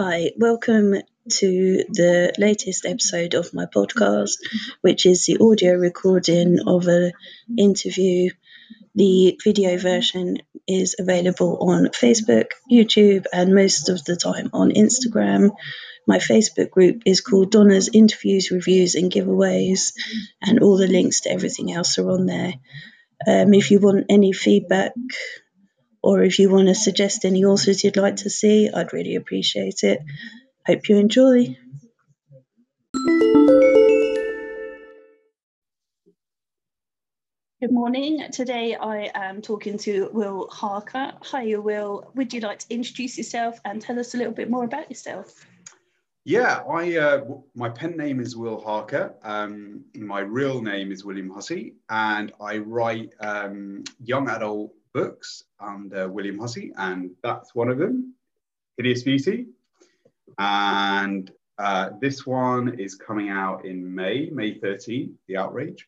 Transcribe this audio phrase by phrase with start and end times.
[0.00, 0.94] Hi, welcome
[1.28, 4.36] to the latest episode of my podcast,
[4.80, 7.10] which is the audio recording of an
[7.58, 8.30] interview.
[8.94, 10.38] The video version
[10.68, 15.50] is available on Facebook, YouTube, and most of the time on Instagram.
[16.06, 19.94] My Facebook group is called Donna's Interviews, Reviews, and Giveaways,
[20.40, 22.52] and all the links to everything else are on there.
[23.26, 24.92] Um, if you want any feedback
[26.02, 29.82] or if you want to suggest any authors you'd like to see, I'd really appreciate
[29.82, 30.00] it.
[30.66, 31.56] Hope you enjoy.
[37.60, 38.22] Good morning.
[38.30, 41.12] Today I am talking to Will Harker.
[41.22, 42.08] Hi, Will.
[42.14, 45.44] Would you like to introduce yourself and tell us a little bit more about yourself?
[46.24, 47.24] Yeah, I uh,
[47.56, 49.14] my pen name is Will Harker.
[49.24, 56.08] Um, my real name is William Hussey, and I write um, young adult books under
[56.08, 58.14] William Hussey, and that's one of them,
[58.76, 59.46] Hideous Beauty.
[60.38, 65.86] And uh, this one is coming out in May, May 13, The Outrage.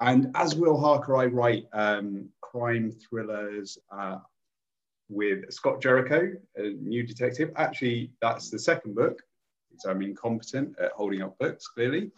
[0.00, 4.20] And as Will Harker, I write um, crime thrillers uh,
[5.10, 7.50] with Scott Jericho, a new detective.
[7.56, 9.20] Actually, that's the second book.
[9.78, 12.10] So I'm incompetent at holding up books, clearly.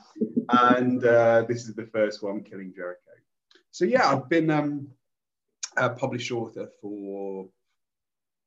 [0.51, 3.01] And uh, this is the first one, Killing Jericho.
[3.73, 4.89] So yeah, I've been um,
[5.81, 7.49] a published author for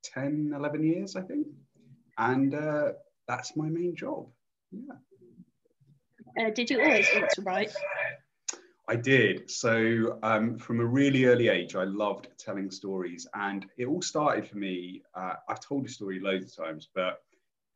[0.03, 1.47] 10, 11 years, I think.
[2.17, 2.93] And uh,
[3.27, 4.27] that's my main job.
[4.71, 4.95] Yeah.
[6.39, 7.73] Uh, did you always want to write?
[8.87, 9.49] I did.
[9.49, 14.47] So um, from a really early age, I loved telling stories, and it all started
[14.47, 15.01] for me.
[15.15, 17.21] Uh, I've told the story loads of times, but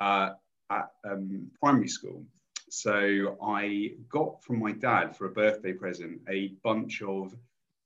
[0.02, 0.32] uh,
[0.70, 2.26] at um, primary school.
[2.70, 7.34] So I got from my dad for a birthday present a bunch of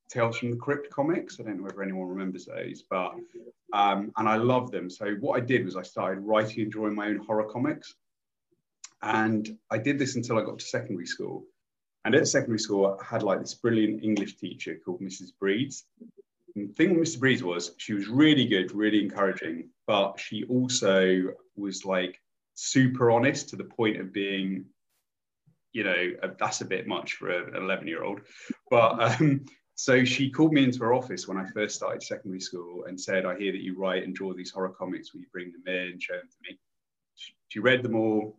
[0.10, 1.40] Tales from the Crypt comics.
[1.40, 3.14] I don't know whether anyone remembers those, but
[3.74, 4.90] um, and I love them.
[4.90, 7.96] So what I did was I started writing and drawing my own horror comics,
[9.02, 11.46] and I did this until I got to secondary school.
[12.06, 15.32] And at secondary school, I had like this brilliant English teacher called Mrs.
[15.40, 15.86] Breeds.
[16.56, 17.20] And the thing with Mrs.
[17.20, 22.20] Breeds was she was really good, really encouraging, but she also was like
[22.56, 24.66] super honest to the point of being
[25.72, 28.22] you know that's a bit much for an 11 year old
[28.70, 29.46] but um,
[29.80, 33.26] so she called me into her office when I first started secondary school and said,
[33.26, 35.14] I hear that you write and draw these horror comics.
[35.14, 36.60] Will you bring them in, and show them to me?
[37.48, 38.38] She, read them all.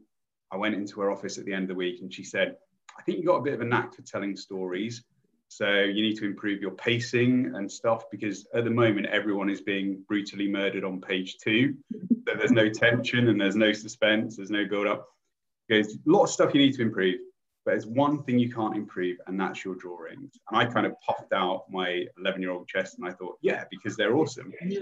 [0.53, 2.59] I went into her office at the end of the week and she said,
[2.99, 5.03] I think you got a bit of a knack for telling stories.
[5.49, 9.63] So you need to improve your pacing and stuff because at the moment everyone is
[9.63, 11.75] being brutally murdered on page two.
[12.29, 15.09] So there's no tension and there's no suspense, there's no build up.
[15.71, 17.17] There's a lot of stuff you need to improve
[17.71, 20.41] but there's one thing you can't improve, and that's your drawings.
[20.51, 23.63] And I kind of puffed out my 11 year old chest and I thought, yeah,
[23.71, 24.53] because they're awesome.
[24.61, 24.81] And she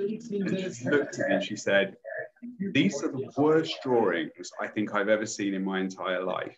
[0.89, 1.99] looked at me and she said,
[2.73, 6.57] These are the worst drawings I think I've ever seen in my entire life.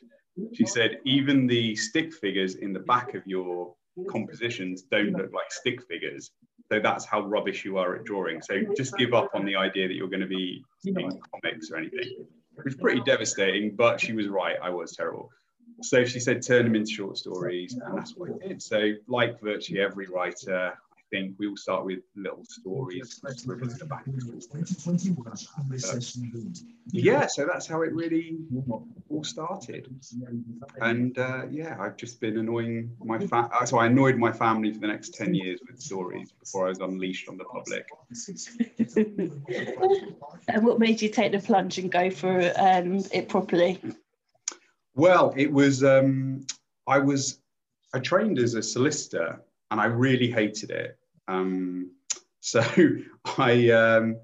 [0.55, 3.75] She said, even the stick figures in the back of your
[4.09, 6.31] compositions don't look like stick figures.
[6.71, 8.41] So that's how rubbish you are at drawing.
[8.41, 11.79] So just give up on the idea that you're going to be in comics or
[11.79, 12.25] anything.
[12.57, 14.57] It was pretty devastating, but she was right.
[14.63, 15.31] I was terrible.
[15.83, 18.63] So she said, turn them into short stories, and that's what I did.
[18.63, 23.21] So, like virtually every writer, I think we all start with little stories.
[26.93, 28.39] Yeah, so that's how it really
[29.09, 29.89] all started.
[30.81, 34.73] And uh, yeah, I've just been annoying my fa- uh, so I annoyed my family
[34.73, 37.87] for the next ten years with stories before I was unleashed on the public.
[40.49, 43.81] and what made you take the plunge and go for um, it properly?
[44.95, 46.47] Well, it was, um,
[46.87, 47.41] I was,
[47.95, 49.41] I trained as a solicitor
[49.71, 50.99] and I really hated it.
[51.29, 51.93] Um,
[52.41, 52.63] so
[53.39, 54.17] I, um,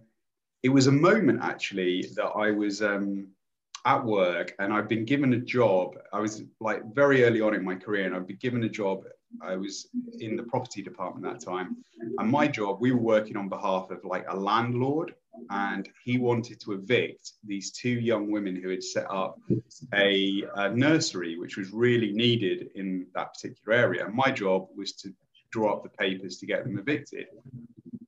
[0.62, 3.28] it was a moment actually that I was um,
[3.84, 5.96] at work and I'd been given a job.
[6.12, 9.04] I was like very early on in my career and I'd been given a job.
[9.40, 9.88] I was
[10.18, 11.76] in the property department that time.
[12.18, 15.14] And my job, we were working on behalf of like a landlord
[15.50, 19.38] and he wanted to evict these two young women who had set up
[19.94, 24.04] a, a, nursery which was really needed in that particular area.
[24.04, 25.12] And my job was to
[25.50, 27.26] draw up the papers to get them evicted.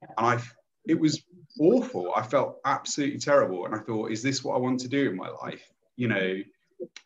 [0.03, 0.39] And I,
[0.87, 1.23] it was
[1.61, 2.13] awful.
[2.15, 3.67] I felt absolutely terrible.
[3.67, 5.71] And I thought, is this what I want to do in my life?
[5.97, 6.37] You know,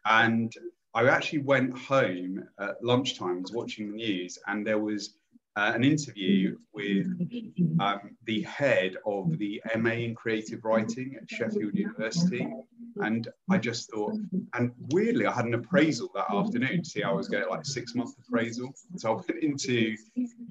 [0.04, 0.52] and
[0.94, 5.14] I actually went home at lunchtime, was watching the news, and there was
[5.56, 7.06] uh, an interview with
[7.80, 12.48] um, the head of the MA in creative writing at Sheffield University.
[12.96, 14.14] And I just thought,
[14.54, 17.64] and weirdly, I had an appraisal that afternoon to see how I was going, like
[17.64, 18.72] six month appraisal.
[18.96, 19.96] So I went in to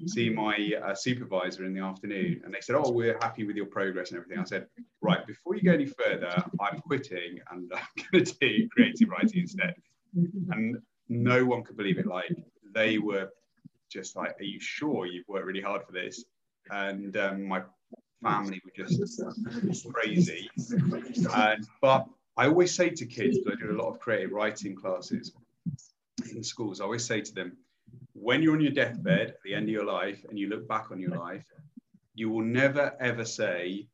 [0.06, 3.66] see my uh, supervisor in the afternoon, and they said, "Oh, we're happy with your
[3.66, 4.66] progress and everything." I said,
[5.00, 9.42] right, before you go any further, I'm quitting and I'm going to do creative writing
[9.42, 9.74] instead.
[10.50, 10.78] And
[11.08, 12.06] no one could believe it.
[12.06, 12.34] Like
[12.74, 13.28] they were
[13.92, 16.24] just like, are you sure you've worked really hard for this?
[16.70, 17.62] And um, my
[18.22, 19.20] family were just
[19.92, 20.48] crazy.
[21.34, 22.06] And, but
[22.36, 25.32] I always say to kids, but I do a lot of creative writing classes
[26.30, 27.56] in schools, I always say to them,
[28.12, 30.90] when you're on your deathbed at the end of your life and you look back
[30.90, 31.44] on your life,
[32.14, 33.86] you will never ever say,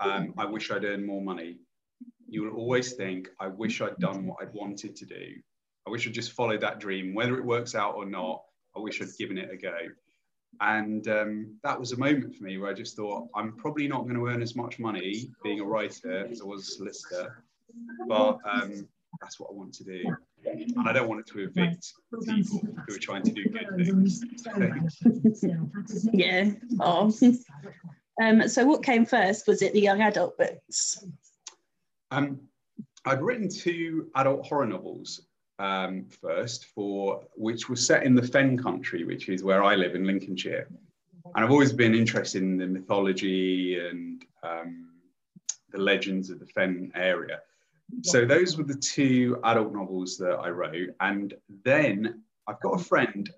[0.00, 1.58] um, I wish I'd earned more money.
[2.28, 5.34] You will always think, I wish I'd done what I'd wanted to do.
[5.86, 8.42] I wish I'd just followed that dream, whether it works out or not.
[8.76, 9.76] I wish I'd given it a go.
[10.60, 14.02] And um, that was a moment for me where I just thought, I'm probably not
[14.02, 17.44] going to earn as much money being a writer as I was a solicitor,
[18.08, 18.86] but um,
[19.20, 20.02] that's what I want to do.
[20.44, 21.92] And I don't want it to evict
[22.26, 24.22] people who are trying to do good things.
[26.12, 26.50] yeah.
[26.80, 27.12] Oh.
[28.22, 29.46] Um, so what came first?
[29.46, 31.04] Was it the young adult books?
[32.10, 32.40] Um,
[33.04, 35.26] I'd written two adult horror novels
[35.60, 39.94] um, first, for which was set in the Fen country, which is where I live
[39.94, 40.66] in Lincolnshire.
[41.34, 44.88] And I've always been interested in the mythology and um,
[45.70, 47.40] the legends of the Fen area.
[48.02, 50.90] So those were the two adult novels that I wrote.
[51.00, 51.34] And
[51.64, 53.28] then I've got a friend,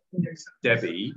[0.62, 1.14] Debbie,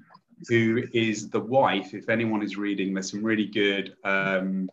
[0.49, 1.93] who is the wife.
[1.93, 4.71] If anyone is reading, there's some really good um,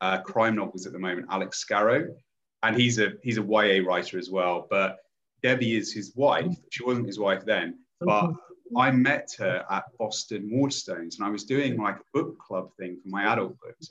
[0.00, 1.26] uh, crime novels at the moment.
[1.30, 2.14] Alex Scarrow,
[2.62, 4.66] and he's a he's a YA writer as well.
[4.70, 4.98] But
[5.42, 6.56] Debbie is his wife.
[6.70, 8.32] She wasn't his wife then, but
[8.76, 12.98] I met her at Boston Waterstones, and I was doing like a book club thing
[13.02, 13.90] for my adult books.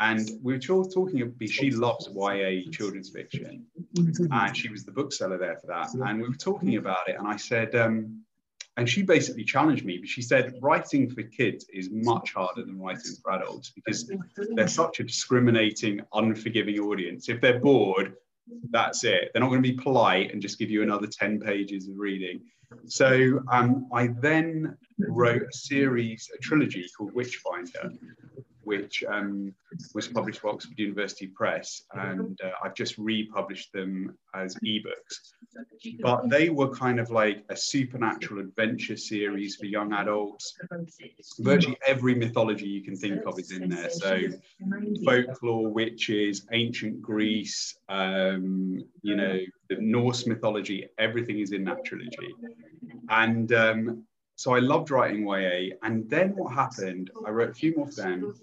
[0.00, 3.66] And we were all talking about, she loves YA children's fiction.
[4.30, 5.92] And she was the bookseller there for that.
[5.92, 7.16] And we were talking about it.
[7.18, 8.22] And I said, um,
[8.78, 12.80] and she basically challenged me, but she said, writing for kids is much harder than
[12.80, 14.10] writing for adults because
[14.54, 17.28] they're such a discriminating, unforgiving audience.
[17.28, 18.14] If they're bored,
[18.70, 19.30] that's it.
[19.32, 22.40] They're not going to be polite and just give you another 10 pages of reading.
[22.86, 27.92] So um, I then wrote a series, a trilogy called Witchfinder,
[28.70, 29.52] which um,
[29.96, 35.14] was published by Oxford University Press, and uh, I've just republished them as ebooks.
[36.00, 40.56] But they were kind of like a supernatural adventure series for young adults.
[41.40, 43.90] Virtually every mythology you can think of is in there.
[43.90, 44.20] So,
[45.04, 49.36] folklore, witches, ancient Greece, um, you know,
[49.68, 52.30] the Norse mythology, everything is in that trilogy.
[53.08, 54.04] And um,
[54.40, 55.76] so I loved writing YA.
[55.82, 58.34] And then what happened, I wrote a few more of them.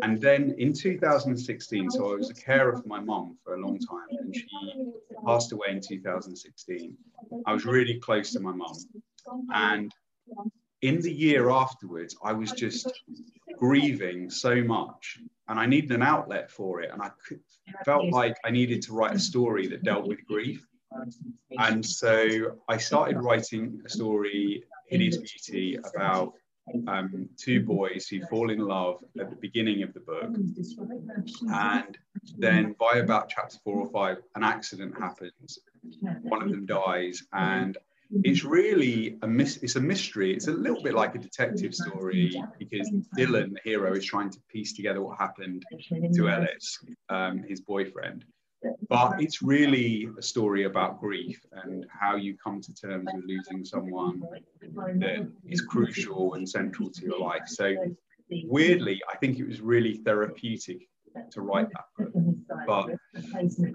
[0.00, 3.78] And then in 2016, so I was a carer for my mom for a long
[3.78, 4.46] time, and she
[5.26, 6.96] passed away in 2016.
[7.44, 8.72] I was really close to my mom.
[9.52, 9.92] And
[10.80, 12.90] in the year afterwards, I was just
[13.58, 15.18] grieving so much
[15.48, 16.90] and I needed an outlet for it.
[16.90, 17.10] And I
[17.84, 20.66] felt like I needed to write a story that dealt with grief.
[21.58, 26.34] And so I started writing a story Hideous Beauty about
[26.86, 30.30] um, two boys who fall in love at the beginning of the book.
[31.48, 31.98] And
[32.38, 35.58] then by about chapter four or five, an accident happens.
[36.22, 37.22] One of them dies.
[37.32, 37.76] And
[38.24, 40.34] it's really a mis- it's a mystery.
[40.34, 44.38] It's a little bit like a detective story because Dylan, the hero, is trying to
[44.52, 45.64] piece together what happened
[46.14, 46.78] to Ellis,
[47.08, 48.24] um, his boyfriend
[48.88, 53.64] but it's really a story about grief and how you come to terms with losing
[53.64, 54.22] someone
[54.98, 57.42] that is crucial and central to your life.
[57.46, 57.74] So,
[58.44, 60.88] weirdly, I think it was really therapeutic
[61.30, 62.26] to write that book.
[62.66, 62.90] But,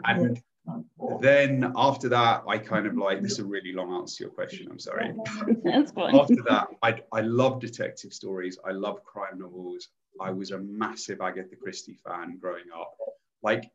[0.05, 0.41] and
[1.21, 4.31] then after that, I kind of like this is a really long answer to your
[4.31, 4.67] question.
[4.69, 5.13] I'm sorry.
[5.63, 6.15] That's fine.
[6.15, 9.89] After that, I, I love detective stories, I love crime novels.
[10.19, 12.95] I was a massive Agatha Christie fan growing up.
[13.43, 13.69] Like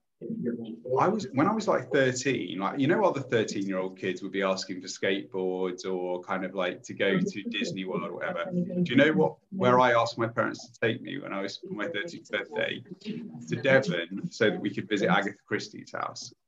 [1.00, 4.23] I was when I was like 13, like you know, other 13 year old kids
[4.23, 7.25] would be asking for skateboards or kind of like to go mm-hmm.
[7.25, 8.50] to Disney World or whatever.
[8.52, 8.83] Mm-hmm.
[8.83, 9.59] Do you know what mm-hmm.
[9.59, 12.83] where I asked my parents to take me when I was for my 13th birthday
[13.49, 16.33] to Devon so that we could visit Agatha Christie's house?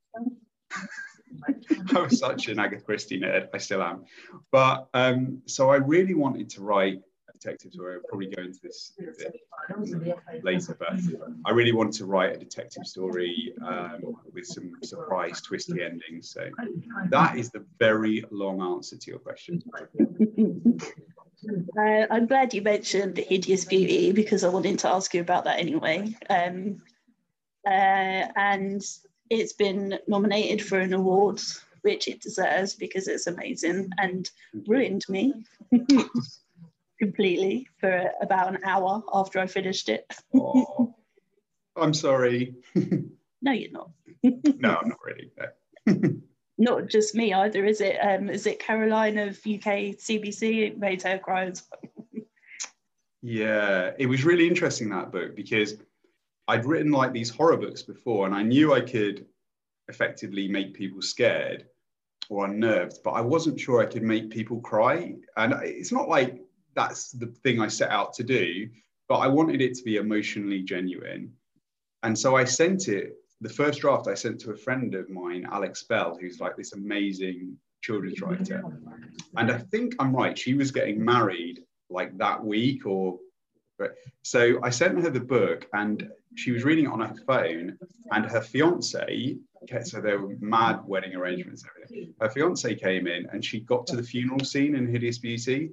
[1.95, 3.49] I was such an Agatha Christie nerd.
[3.53, 4.05] I still am.
[4.51, 7.01] But um, so I really wanted to write
[7.45, 7.95] detective story.
[7.95, 8.93] I'll probably go into this
[10.43, 10.99] later, but
[11.45, 16.29] I really want to write a detective story um, with some surprise, twisty endings.
[16.29, 16.49] So
[17.09, 19.61] that is the very long answer to your question.
[21.77, 25.43] Uh, I'm glad you mentioned the Hideous Beauty because I wanted to ask you about
[25.43, 26.15] that anyway.
[26.27, 26.77] Um,
[27.67, 28.81] uh, and
[29.29, 31.41] it's been nominated for an award,
[31.81, 34.27] which it deserves because it's amazing and
[34.65, 35.33] ruined me.
[36.99, 40.11] completely for about an hour after I finished it.
[41.75, 42.55] I'm sorry.
[43.41, 43.89] no, you're not.
[44.23, 45.31] no, I'm not really.
[45.85, 46.11] No.
[46.57, 47.97] not just me either, is it?
[47.97, 52.25] Um, is it Caroline of UK CBC made her cry as well?
[53.21, 55.75] yeah, it was really interesting that book because
[56.47, 59.25] I'd written like these horror books before, and I knew I could
[59.87, 61.65] effectively make people scared
[62.29, 65.15] or unnerved, but I wasn't sure I could make people cry.
[65.37, 66.39] And it's not like
[66.75, 68.69] that's the thing I set out to do,
[69.07, 71.31] but I wanted it to be emotionally genuine.
[72.03, 75.47] And so I sent it, the first draft I sent to a friend of mine,
[75.51, 78.63] Alex Bell, who's like this amazing children's writer.
[79.37, 83.19] And I think I'm right, she was getting married like that week or
[84.23, 87.77] so I sent her the book and she was reading it on her phone
[88.11, 89.83] and her fiance okay.
[89.83, 93.95] so there were mad wedding arrangements everything her fiance came in and she got to
[93.95, 95.71] the funeral scene in hideous beauty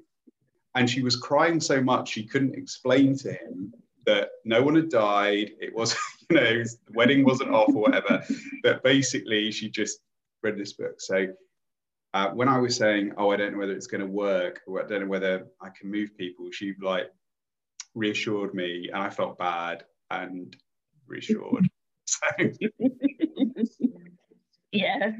[0.74, 3.72] and she was crying so much she couldn't explain to him
[4.06, 5.52] that no one had died.
[5.60, 5.96] It was,
[6.30, 8.24] you know, the wedding wasn't off or whatever.
[8.62, 10.00] But basically, she just
[10.42, 11.00] read this book.
[11.00, 11.26] So
[12.14, 14.82] uh, when I was saying, "Oh, I don't know whether it's going to work, or
[14.82, 17.06] I don't know whether I can move people," she like
[17.94, 20.56] reassured me, and I felt bad and
[21.06, 21.68] reassured.
[22.04, 22.18] So.
[24.72, 25.12] yeah,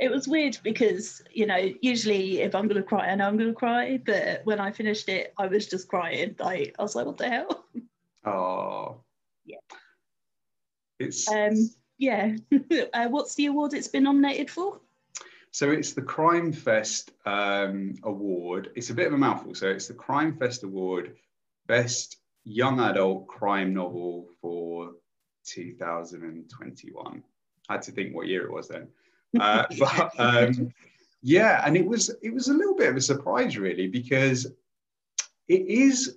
[0.00, 3.36] it was weird because you know usually if i'm going to cry i know i'm
[3.36, 6.34] going to cry but when i finished it i was just crying.
[6.38, 7.64] Like i was like what the hell?
[8.24, 9.00] Oh
[9.44, 9.56] yeah.
[10.98, 12.36] It's um yeah.
[12.94, 14.80] Uh, what's the award it's been nominated for?
[15.52, 18.70] So it's the CrimeFest um, award.
[18.74, 19.54] It's a bit of a mouthful.
[19.54, 21.16] So it's the CrimeFest award
[21.66, 24.92] best young adult crime novel for
[25.46, 27.22] 2021
[27.68, 28.88] I had to think what year it was then
[29.38, 30.72] uh, but um,
[31.22, 34.46] yeah, and it was it was a little bit of a surprise really because
[35.48, 36.16] it is.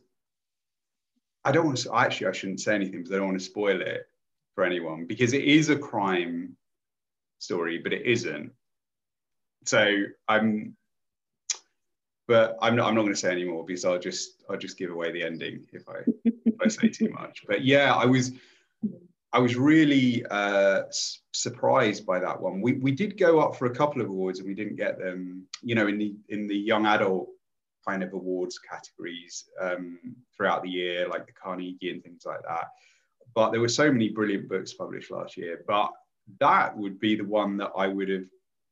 [1.45, 3.81] I don't want to actually I shouldn't say anything because I don't want to spoil
[3.81, 4.07] it
[4.55, 6.55] for anyone because it is a crime
[7.39, 8.51] story, but it isn't.
[9.65, 10.75] So I'm
[12.27, 14.91] but I'm not, I'm not going to say anymore because I'll just I'll just give
[14.91, 17.43] away the ending if I if I say too much.
[17.47, 18.31] But yeah, I was
[19.33, 20.83] I was really uh,
[21.31, 22.61] surprised by that one.
[22.61, 25.47] We, we did go up for a couple of awards and we didn't get them,
[25.63, 27.29] you know, in the in the young adult
[27.85, 29.99] kind of awards categories um,
[30.37, 32.67] throughout the year, like the Carnegie and things like that.
[33.33, 35.63] But there were so many brilliant books published last year.
[35.67, 35.89] But
[36.39, 38.25] that would be the one that I would have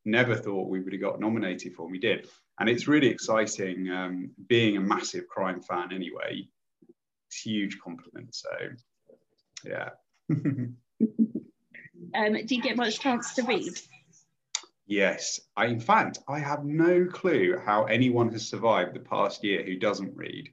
[0.06, 1.84] never thought we would have got nominated for.
[1.84, 2.28] And we did.
[2.60, 6.48] And it's really exciting um, being a massive crime fan anyway.
[7.28, 8.36] It's huge compliment.
[8.36, 8.50] So,
[9.66, 9.90] yeah.
[12.16, 13.74] Um, do you get much chance to read?
[14.88, 15.40] Yes.
[15.56, 19.78] I, in fact, I have no clue how anyone has survived the past year who
[19.78, 20.50] doesn't read.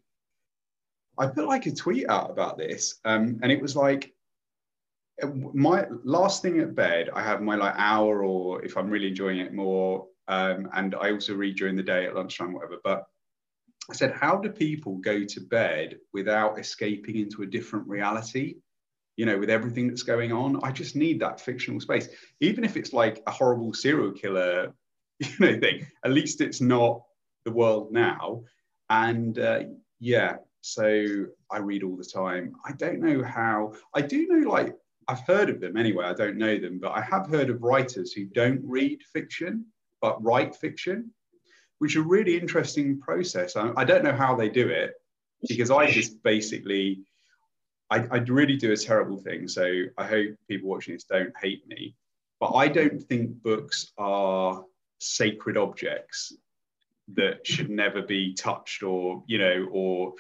[1.19, 4.15] I put like a tweet out about this, um, and it was like,
[5.53, 9.41] my last thing at bed, I have my like hour, or if I'm really enjoying
[9.41, 12.77] it more, um, and I also read during the day at lunchtime, whatever.
[12.85, 13.05] But
[13.91, 18.59] I said, how do people go to bed without escaping into a different reality?
[19.19, 20.61] You know, with everything that's going on.
[20.63, 22.09] I just need that fictional space,
[22.41, 24.73] even if it's like a horrible serial killer,
[25.19, 25.87] you know, thing.
[26.05, 27.03] At least it's not
[27.45, 28.45] the world now.
[28.89, 29.65] And uh,
[29.99, 32.55] yeah, so I read all the time.
[32.65, 33.75] I don't know how.
[33.93, 34.77] I do know, like,
[35.09, 36.05] I've heard of them anyway.
[36.05, 39.67] I don't know them, but I have heard of writers who don't read fiction
[40.01, 41.11] but write fiction,
[41.81, 43.57] which is a really interesting process.
[43.57, 44.93] I, I don't know how they do it
[45.49, 47.01] because I just basically
[47.91, 49.49] I, I really do a terrible thing.
[49.49, 51.95] So I hope people watching this don't hate me.
[52.41, 54.65] But I don't think books are
[54.99, 56.33] sacred objects
[57.15, 60.13] that should never be touched or, you know, or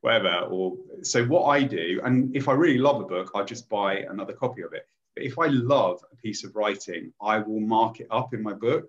[0.00, 0.46] whatever.
[0.50, 3.98] Or so what I do, and if I really love a book, I'll just buy
[3.98, 4.86] another copy of it.
[5.14, 8.54] But if I love a piece of writing, I will mark it up in my
[8.54, 8.88] book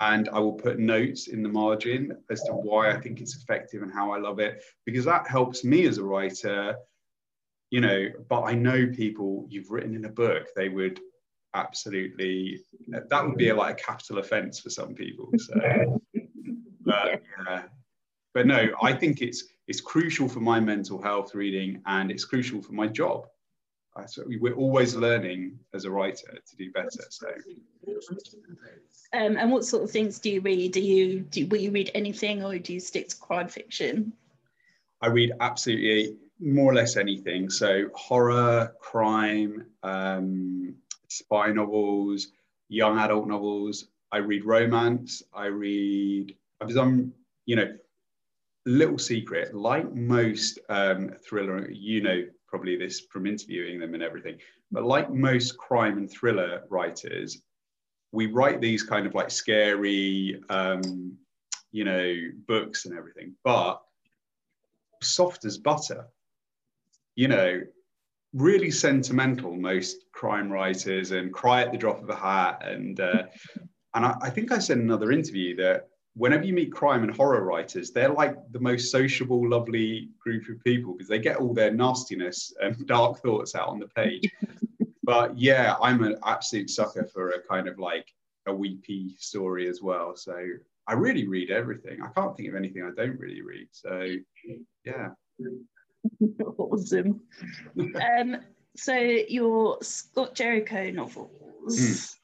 [0.00, 3.82] and I will put notes in the margin as to why I think it's effective
[3.82, 6.76] and how I love it, because that helps me as a writer
[7.70, 11.00] you know, but I know people you've written in a book, they would
[11.54, 15.30] absolutely that would be a, like a capital offense for some people.
[15.36, 16.00] So,
[16.80, 17.62] but yeah,
[18.34, 22.62] but no, I think it's it's crucial for my mental health reading, and it's crucial
[22.62, 23.26] for my job.
[24.06, 26.88] So we're always learning as a writer to do better.
[27.10, 27.26] So,
[29.12, 30.72] um, and what sort of things do you read?
[30.72, 34.12] Do you do will you read anything, or do you stick to crime fiction?
[35.00, 37.50] I read absolutely more or less anything.
[37.50, 40.74] So horror, crime, um,
[41.08, 42.28] spy novels,
[42.68, 43.88] young adult novels.
[44.12, 45.22] I read romance.
[45.34, 47.12] I read because I'm,
[47.46, 47.76] you know,
[48.66, 49.54] little secret.
[49.54, 54.38] Like most um, thriller, you know, probably this from interviewing them and everything.
[54.70, 57.40] But like most crime and thriller writers,
[58.12, 61.16] we write these kind of like scary, um,
[61.72, 62.14] you know,
[62.46, 63.82] books and everything, but
[65.02, 66.06] soft as butter.
[67.18, 67.62] You know,
[68.32, 69.56] really sentimental.
[69.56, 73.24] Most crime writers and cry at the drop of a hat, and uh,
[73.94, 77.12] and I, I think I said in another interview that whenever you meet crime and
[77.12, 81.52] horror writers, they're like the most sociable, lovely group of people because they get all
[81.52, 84.30] their nastiness and dark thoughts out on the page.
[85.02, 88.06] but yeah, I'm an absolute sucker for a kind of like
[88.46, 90.14] a weepy story as well.
[90.14, 90.38] So
[90.86, 92.00] I really read everything.
[92.00, 93.66] I can't think of anything I don't really read.
[93.72, 94.06] So
[94.84, 95.08] yeah.
[96.58, 97.20] Awesome.
[98.18, 98.36] um,
[98.76, 102.16] so your Scott Jericho novels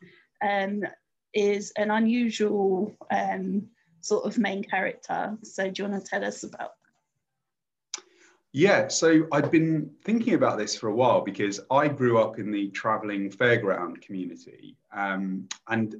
[0.43, 0.85] mm.
[0.85, 0.85] um,
[1.33, 3.69] is an unusual um,
[4.01, 5.37] sort of main character.
[5.43, 8.05] So do you want to tell us about that?
[8.53, 12.53] Yeah, so I'd been thinking about this for a while because I grew up in
[12.53, 14.77] the traveling fairground community.
[14.93, 15.97] Um, and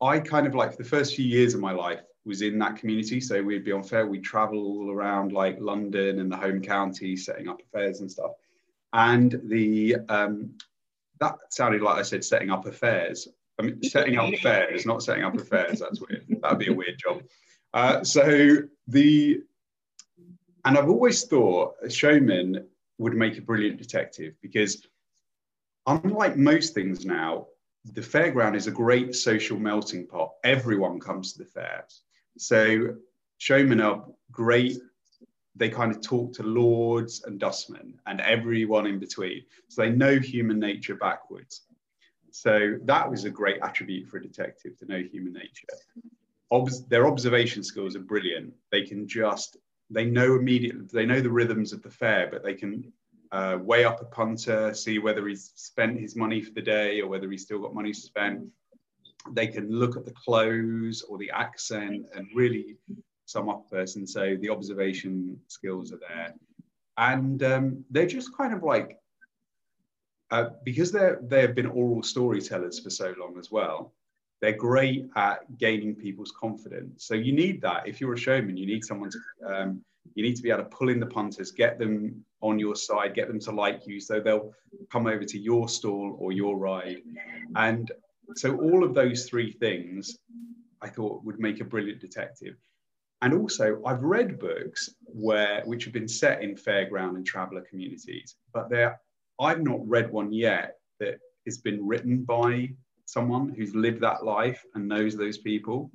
[0.00, 2.76] I kind of like for the first few years of my life was in that
[2.76, 3.20] community.
[3.20, 7.16] So we'd be on fair, we'd travel all around like London and the home county,
[7.16, 8.32] setting up affairs and stuff.
[8.92, 10.54] And the um,
[11.20, 13.28] that sounded like I said setting up affairs.
[13.58, 15.78] I mean, setting up fairs, not setting up affairs.
[15.78, 16.26] That's weird.
[16.42, 17.22] That'd be a weird job.
[17.74, 19.40] Uh, so the,
[20.64, 22.66] and I've always thought a showman
[22.98, 24.86] would make a brilliant detective because,
[25.86, 27.46] unlike most things now,
[27.84, 30.32] the fairground is a great social melting pot.
[30.44, 31.84] Everyone comes to the fair.
[32.38, 32.96] So
[33.38, 34.78] showmen are great.
[35.56, 39.44] They kind of talk to lords and dustmen and everyone in between.
[39.68, 41.62] So they know human nature backwards.
[42.30, 45.66] So that was a great attribute for a detective to know human nature.
[46.88, 48.54] Their observation skills are brilliant.
[48.70, 49.58] They can just,
[49.90, 52.92] they know immediately, they know the rhythms of the fair, but they can
[53.32, 57.08] uh, weigh up a punter, see whether he's spent his money for the day or
[57.08, 58.50] whether he's still got money to spend.
[59.30, 62.76] They can look at the clothes or the accent and really
[63.26, 64.06] sum up a person.
[64.06, 66.34] So the observation skills are there.
[66.98, 68.98] And um, they're just kind of like
[70.30, 73.92] uh, because they're they have been oral storytellers for so long as well.
[74.40, 77.04] They're great at gaining people's confidence.
[77.06, 78.56] So you need that if you're a showman.
[78.56, 81.52] You need someone to um, you need to be able to pull in the punters,
[81.52, 84.52] get them on your side, get them to like you, so they'll
[84.90, 87.02] come over to your stall or your ride.
[87.54, 87.92] And
[88.36, 90.18] so all of those three things,
[90.80, 92.56] I thought would make a brilliant detective.
[93.22, 98.36] And also, I've read books where which have been set in fairground and traveller communities,
[98.52, 99.00] but they're
[99.40, 102.70] I've not read one yet that has been written by
[103.06, 105.90] someone who's lived that life and knows those people.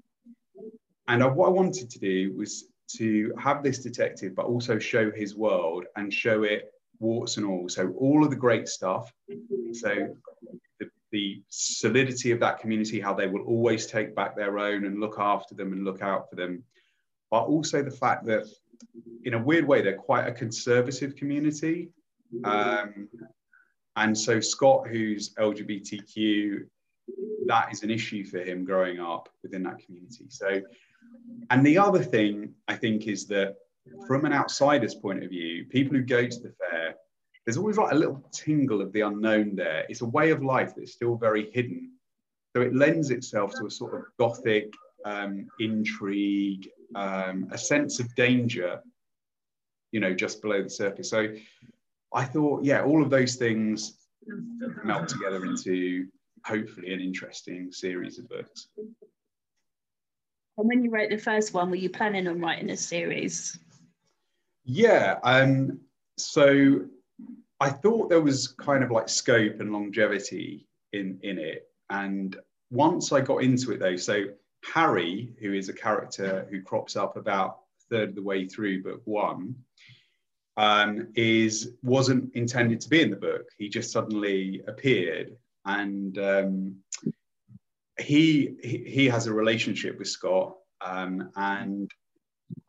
[1.08, 2.65] And I, what I wanted to do was
[2.97, 7.69] to have this detective, but also show his world and show it warts and all.
[7.69, 9.12] So all of the great stuff.
[9.73, 10.15] So
[11.17, 15.17] the, solidity of that community, how they will always take back their own and look
[15.19, 16.63] after them and look out for them.
[17.32, 18.45] But also the fact that,
[19.23, 21.89] in a weird way, they're quite a conservative community.
[22.43, 23.10] Um,
[23.95, 26.67] and so Scott, who's LGBTQ,
[27.47, 30.25] that is an issue for him growing up within that community.
[30.30, 30.62] So,
[31.49, 33.56] and the other thing I think is that
[34.06, 36.95] from an outsider's point of view, people who go to the fair,
[37.47, 39.86] there's always like a little tingle of the unknown there.
[39.88, 41.93] It's a way of life that's still very hidden.
[42.53, 44.73] So it lends itself to a sort of gothic
[45.05, 48.81] um, intrigue, um, a sense of danger,
[49.93, 51.10] you know, just below the surface.
[51.10, 51.36] So
[52.13, 53.97] I thought, yeah, all of those things
[54.83, 56.07] melt together into
[56.45, 58.67] hopefully an interesting series of books.
[60.57, 63.57] And when you wrote the first one, were you planning on writing a series?
[64.65, 65.19] Yeah.
[65.23, 65.79] Um,
[66.17, 66.88] so
[67.60, 71.67] I thought there was kind of like scope and longevity in, in it.
[71.89, 72.36] And
[72.70, 74.26] once I got into it, though, so
[74.74, 79.02] Harry, who is a character who crops up about third of the way through book
[79.06, 79.56] one,
[80.58, 83.48] um, is wasn't intended to be in the book.
[83.58, 86.76] He just suddenly appeared, and um,
[88.00, 91.91] he, he, he has a relationship with Scott, um, and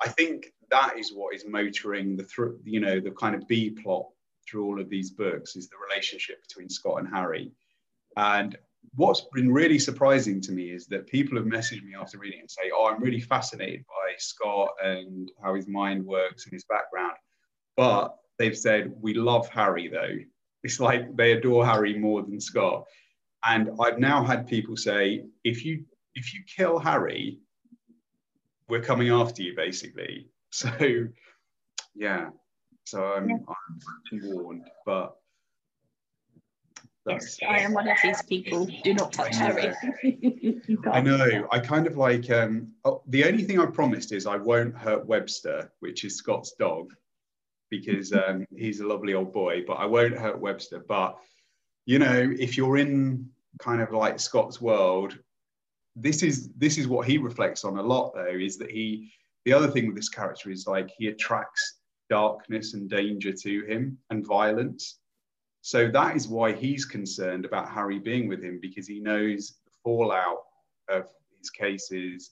[0.02, 3.70] I think that is what is motoring the through you know the kind of B
[3.70, 4.06] plot
[4.48, 7.52] through all of these books is the relationship between Scott and Harry,
[8.16, 8.56] and
[8.94, 12.50] what's been really surprising to me is that people have messaged me after reading and
[12.50, 17.16] say, "Oh, I'm really fascinated by Scott and how his mind works and his background."
[17.76, 20.16] But they've said, we love Harry though.
[20.64, 22.84] It's like they adore Harry more than Scott.
[23.48, 25.84] And I've now had people say, if you
[26.16, 27.38] if you kill Harry,
[28.68, 30.26] we're coming after you, basically.
[30.50, 30.70] So
[31.94, 32.30] yeah.
[32.88, 35.14] So I'm, I'm warned, but
[37.06, 38.66] Yes, I am one of these people.
[38.82, 39.74] Do not touch Harry.
[40.90, 41.48] I know.
[41.50, 45.06] I kind of like um, oh, the only thing I promised is I won't hurt
[45.06, 46.92] Webster, which is Scott's dog,
[47.70, 49.64] because um, he's a lovely old boy.
[49.66, 50.84] But I won't hurt Webster.
[50.86, 51.16] But
[51.86, 55.18] you know, if you're in kind of like Scott's world,
[55.96, 58.12] this is this is what he reflects on a lot.
[58.14, 59.10] Though is that he
[59.46, 61.77] the other thing with this character is like he attracts
[62.08, 64.98] darkness and danger to him and violence
[65.60, 69.72] so that is why he's concerned about Harry being with him because he knows the
[69.82, 70.44] fallout
[70.88, 71.06] of
[71.38, 72.30] his cases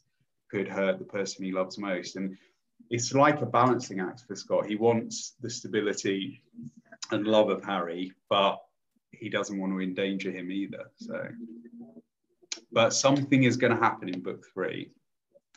[0.51, 2.17] could hurt the person he loves most.
[2.17, 2.37] And
[2.89, 4.67] it's like a balancing act for Scott.
[4.67, 6.43] He wants the stability
[7.11, 8.59] and love of Harry, but
[9.11, 10.91] he doesn't want to endanger him either.
[10.97, 11.29] So,
[12.73, 14.93] but something is going to happen in book three.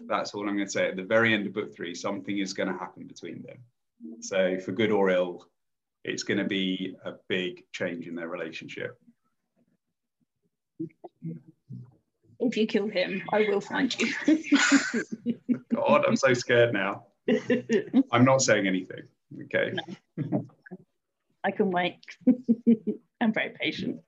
[0.01, 0.87] That's all I'm going to say.
[0.87, 3.57] At the very end of book three, something is going to happen between them.
[4.21, 5.45] So, for good or ill,
[6.03, 8.97] it's going to be a big change in their relationship.
[12.39, 14.13] If you kill him, I will find you.
[15.75, 17.07] God, I'm so scared now.
[18.11, 19.03] I'm not saying anything.
[19.43, 19.73] Okay.
[20.17, 20.45] No.
[21.43, 21.99] I can wait.
[23.21, 23.99] I'm very patient.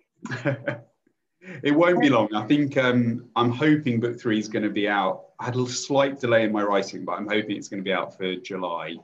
[1.63, 2.33] it won't be long.
[2.33, 5.25] I think um, I'm hoping book three is going to be out.
[5.39, 7.93] I had a slight delay in my writing, but I'm hoping it's going to be
[7.93, 8.95] out for July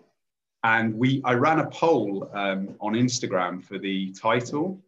[0.67, 4.81] and we I ran a poll um, on Instagram for the title.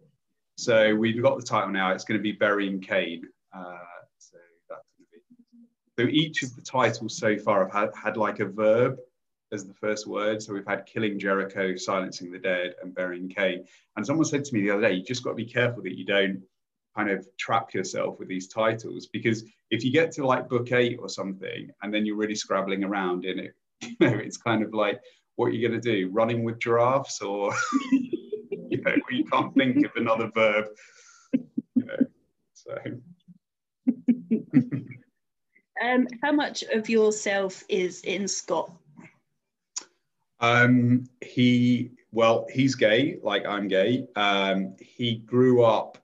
[0.58, 1.94] So we've got the title now.
[1.94, 3.30] It's going to be Burying Cain.
[3.54, 3.78] Uh,
[4.18, 4.38] so
[4.70, 6.04] that's going to be.
[6.04, 8.98] So each of the titles so far have had, had like a verb
[9.54, 10.44] as the first word.
[10.44, 13.66] So we've had Killing Jericho, Silencing the Dead, and Burying Cain.
[13.96, 15.98] And someone said to me the other day, you just got to be careful that
[15.98, 16.44] you don't
[16.94, 20.98] kind of trap yourself with these titles because if you get to like book eight
[21.00, 24.74] or something and then you're really scrabbling around in it, you know, it's kind of
[24.74, 25.00] like
[25.40, 26.10] what are you going to do?
[26.10, 27.54] Running with giraffes, or
[27.94, 30.66] you know, you can't think of another verb.
[31.32, 31.96] You know,
[32.54, 32.78] so.
[35.82, 38.70] um, how much of yourself is in Scott?
[40.42, 44.08] Um, he well, he's gay, like I'm gay.
[44.18, 45.98] Um, he grew up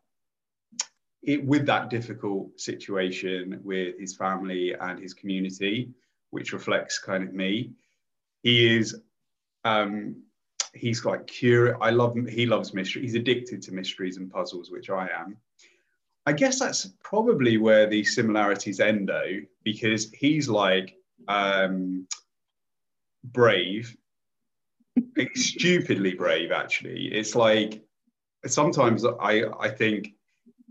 [1.24, 5.90] it, with that difficult situation with his family and his community,
[6.30, 7.74] which reflects kind of me.
[8.44, 8.96] He is
[9.66, 10.16] um,
[10.74, 11.76] he's like curious.
[11.82, 12.16] I love.
[12.30, 13.02] He loves mystery.
[13.02, 15.38] He's addicted to mysteries and puzzles, which I am.
[16.26, 20.96] I guess that's probably where the similarities end, though, because he's like
[21.28, 22.08] um,
[23.24, 23.96] brave,
[25.36, 26.52] stupidly brave.
[26.52, 27.84] Actually, it's like
[28.46, 30.14] sometimes I I think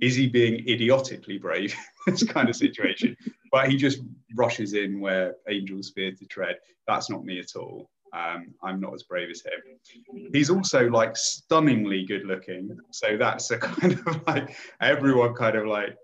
[0.01, 1.75] is he being idiotically brave?
[2.07, 3.17] this kind of situation,
[3.51, 4.01] but he just
[4.37, 6.57] rushes in where angels fear to tread.
[6.87, 7.91] That's not me at all.
[8.15, 10.31] Um, I'm not as brave as him.
[10.33, 12.79] He's also like stunningly good looking.
[12.93, 15.97] So that's a kind of like everyone kind of like,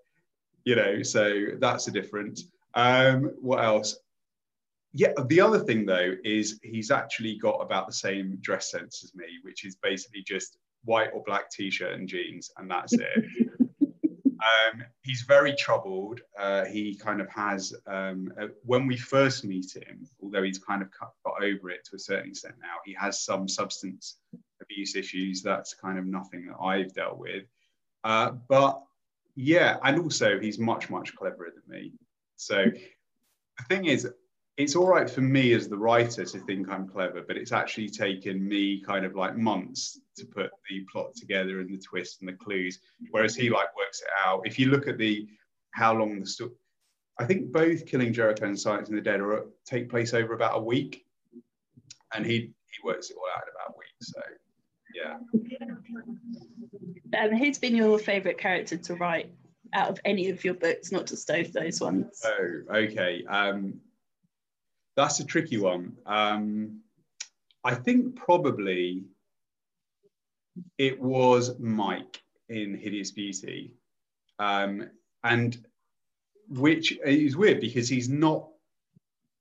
[0.65, 2.49] you know, so that's a difference.
[2.75, 3.97] Um, what else?
[4.93, 9.15] Yeah, the other thing though is he's actually got about the same dress sense as
[9.15, 13.25] me, which is basically just white or black t-shirt and jeans, and that's it.
[14.41, 16.21] Um, he's very troubled.
[16.39, 20.83] Uh, he kind of has, um, uh, when we first meet him, although he's kind
[20.83, 20.89] of
[21.25, 24.17] got over it to a certain extent now, he has some substance
[24.63, 25.43] abuse issues.
[25.43, 27.45] That's kind of nothing that I've dealt with.
[28.03, 28.83] Uh, but
[29.35, 31.93] yeah, and also he's much, much cleverer than me.
[32.37, 34.09] So the thing is,
[34.61, 37.89] it's all right for me as the writer to think I'm clever, but it's actually
[37.89, 42.29] taken me kind of like months to put the plot together and the twist and
[42.29, 42.79] the clues.
[43.11, 44.43] Whereas he like works it out.
[44.45, 45.27] If you look at the
[45.73, 46.51] how long the story,
[47.19, 50.63] I think both Killing Jericho and Silencing the Dead are, take place over about a
[50.63, 51.07] week,
[52.15, 53.97] and he he works it all out in about a week.
[54.03, 54.21] So
[54.95, 55.17] yeah.
[57.23, 59.33] Um, who's been your favourite character to write
[59.73, 62.23] out of any of your books, not just those those ones?
[62.25, 63.25] Oh, okay.
[63.25, 63.81] Um,
[64.97, 65.97] that's a tricky one.
[66.07, 66.81] Um,
[67.65, 69.05] I think probably
[70.79, 73.73] it was Mike in Hideous Beauty.
[74.39, 74.91] Um,
[75.23, 75.57] and
[76.49, 78.49] which is weird because he's not,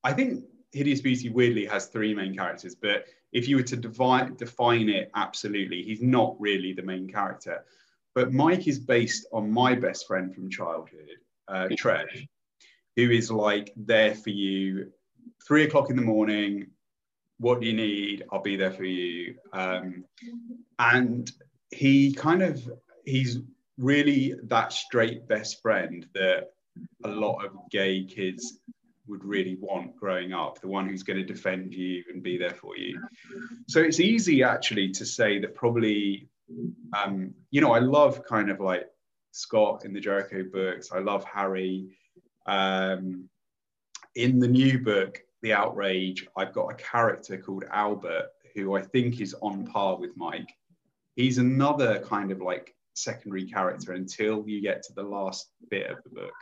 [0.03, 4.37] I think Hideous Beauty weirdly has three main characters, but if you were to divide,
[4.37, 7.63] define it absolutely, he's not really the main character.
[8.15, 11.09] But Mike is based on my best friend from childhood,
[11.47, 12.09] uh, Trev,
[12.95, 14.91] who is like there for you
[15.47, 16.67] three o'clock in the morning.
[17.39, 18.25] What do you need?
[18.31, 19.35] I'll be there for you.
[19.53, 20.03] Um,
[20.77, 21.31] and
[21.71, 22.61] he kind of
[23.05, 23.39] he's
[23.77, 26.51] really that straight best friend that
[27.05, 28.59] a lot of gay kids
[29.07, 32.53] would really want growing up, the one who's going to defend you and be there
[32.53, 33.01] for you.
[33.67, 36.29] So it's easy actually to say that probably,
[36.93, 38.85] um, you know, I love kind of like
[39.31, 40.91] Scott in the Jericho books.
[40.91, 41.87] I love Harry.
[42.45, 43.29] Um,
[44.15, 49.21] in the new book, The Outrage, I've got a character called Albert who I think
[49.21, 50.53] is on par with Mike.
[51.15, 55.97] He's another kind of like secondary character until you get to the last bit of
[56.03, 56.33] the book.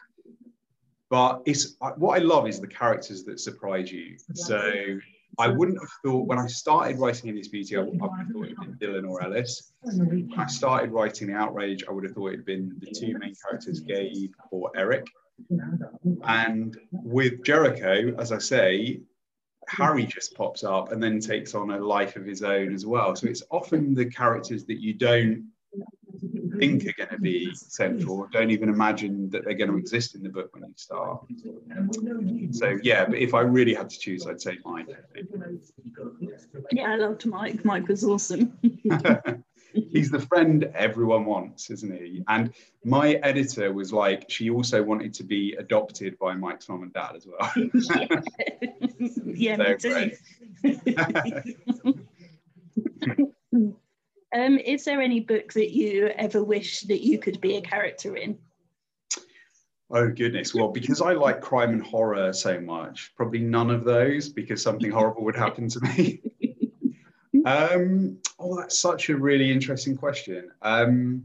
[1.10, 4.18] But it's what I love is the characters that surprise you.
[4.34, 5.00] So
[5.40, 8.58] I wouldn't have thought when I started writing Hideous Beauty, I, would have thought it
[8.58, 9.72] had been Dylan or Ellis.
[9.82, 13.18] When I started writing The Outrage, I would have thought it had been the two
[13.18, 15.06] main characters, Gabe or Eric.
[16.24, 19.02] And with Jericho, as I say,
[19.68, 23.16] Harry just pops up and then takes on a life of his own as well.
[23.16, 25.50] So it's often the characters that you don't
[26.58, 30.24] think are going to be central, don't even imagine that they're going to exist in
[30.24, 31.24] the book when you start.
[32.52, 34.88] So yeah, but if I really had to choose, I'd say Mike.
[36.72, 37.64] Yeah, I loved Mike.
[37.66, 38.58] Mike was awesome.
[39.92, 42.24] He's the friend everyone wants, isn't he?
[42.28, 46.94] And my editor was like, she also wanted to be adopted by Mike's mom and
[46.94, 47.52] dad as well.
[49.26, 50.12] yeah, me too.
[54.34, 58.16] um, is there any book that you ever wish that you could be a character
[58.16, 58.38] in?
[59.90, 60.54] Oh goodness.
[60.54, 64.92] Well, because I like crime and horror so much, probably none of those because something
[64.92, 66.22] horrible would happen to me.
[67.48, 70.52] Um, oh, that's such a really interesting question.
[70.62, 71.24] Um,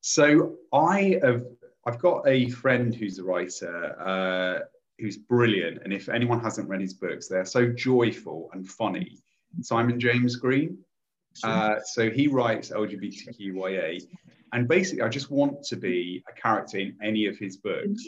[0.00, 1.44] so I have,
[1.86, 4.64] I've got a friend who's a writer uh,
[4.98, 9.18] who's brilliant, and if anyone hasn't read his books, they're so joyful and funny.
[9.60, 10.78] Simon James Green.
[11.44, 14.02] Uh, so he writes LGBTQIA,
[14.52, 18.06] and basically, I just want to be a character in any of his books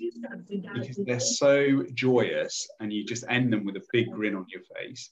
[0.74, 4.62] because they're so joyous, and you just end them with a big grin on your
[4.76, 5.10] face.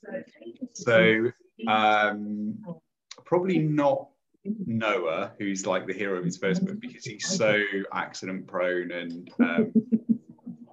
[0.72, 1.30] So
[1.66, 2.58] um,
[3.24, 4.08] probably not
[4.66, 7.60] Noah, who's like the hero of his first book, because he's so
[7.92, 9.72] accident prone and um,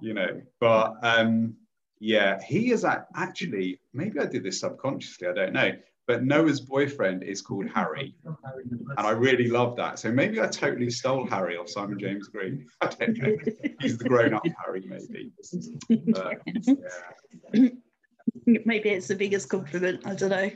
[0.00, 0.40] you know.
[0.60, 1.56] But um,
[1.98, 5.28] yeah, he is actually maybe I did this subconsciously.
[5.28, 5.72] I don't know.
[6.06, 9.98] But Noah's boyfriend is called Harry, and I really love that.
[9.98, 12.66] So maybe I totally stole Harry off Simon James Green.
[12.82, 13.36] I don't know.
[13.80, 15.32] He's the grown-up Harry, maybe.
[16.12, 16.40] But,
[17.54, 17.68] yeah.
[18.46, 20.06] Maybe it's the biggest compliment.
[20.06, 20.50] I don't know.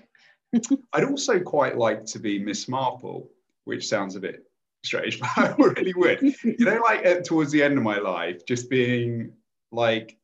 [0.92, 3.30] I'd also quite like to be Miss Marple,
[3.64, 4.44] which sounds a bit
[4.84, 6.22] strange, but I really would.
[6.22, 9.32] You know, like towards the end of my life, just being
[9.72, 10.16] like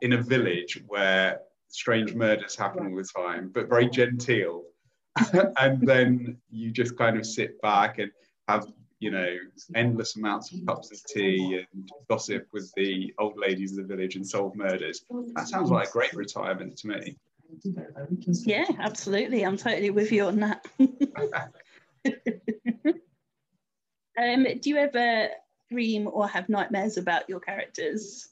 [0.00, 1.40] in a village where
[1.74, 4.62] strange murders happen all the time, but very genteel.
[5.58, 8.10] and then you just kind of sit back and
[8.48, 8.66] have,
[9.00, 9.36] you know,
[9.74, 14.14] endless amounts of cups of tea and gossip with the old ladies of the village
[14.14, 15.04] and solve murders.
[15.34, 17.16] That sounds like a great retirement to me.
[18.44, 19.44] Yeah, absolutely.
[19.44, 20.64] I'm totally with you on that.
[24.20, 25.28] um, do you ever
[25.70, 28.28] dream or have nightmares about your characters?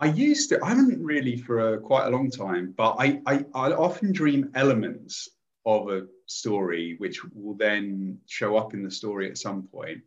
[0.00, 0.62] I used to.
[0.62, 4.50] I haven't really for a, quite a long time, but I, I, I often dream
[4.54, 5.28] elements
[5.66, 10.00] of a story which will then show up in the story at some point.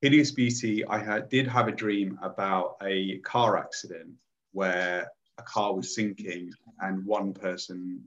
[0.00, 4.10] Hideous Beauty, I had, did have a dream about a car accident
[4.52, 8.02] where a car was sinking and one person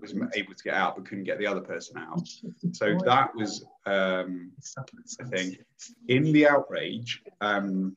[0.00, 2.28] was able to get out but couldn't get the other person out.
[2.72, 4.52] So that was um,
[5.20, 5.56] a thing.
[6.08, 7.96] In the outrage, um,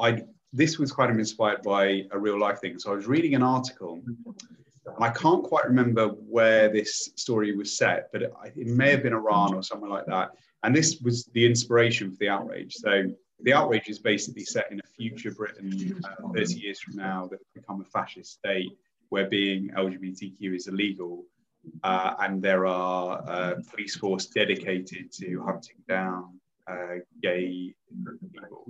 [0.00, 2.78] I this was of inspired by a real life thing.
[2.78, 4.00] So I was reading an article.
[4.06, 9.02] And I can't quite remember where this story was set, but it, it may have
[9.02, 10.30] been Iran or somewhere like that.
[10.62, 12.74] And this was the inspiration for the outrage.
[12.74, 13.04] So
[13.42, 17.40] the outrage is basically set in a future Britain uh, 30 years from now that
[17.54, 18.70] become a fascist state
[19.08, 21.24] where being LGBTQ is illegal.
[21.82, 26.38] Uh, and there are uh, police force dedicated to hunting down
[26.70, 27.74] uh, gay
[28.32, 28.66] people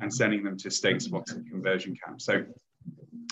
[0.00, 2.24] and sending them to state-sponsored conversion camps.
[2.24, 2.44] So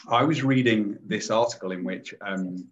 [0.08, 2.68] I was reading this article in which um,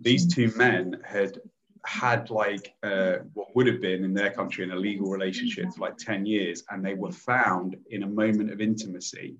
[0.00, 1.38] these two men had
[1.84, 5.96] had like uh, what would have been in their country an illegal relationship for like
[5.96, 9.36] 10 years and they were found in a moment of intimacy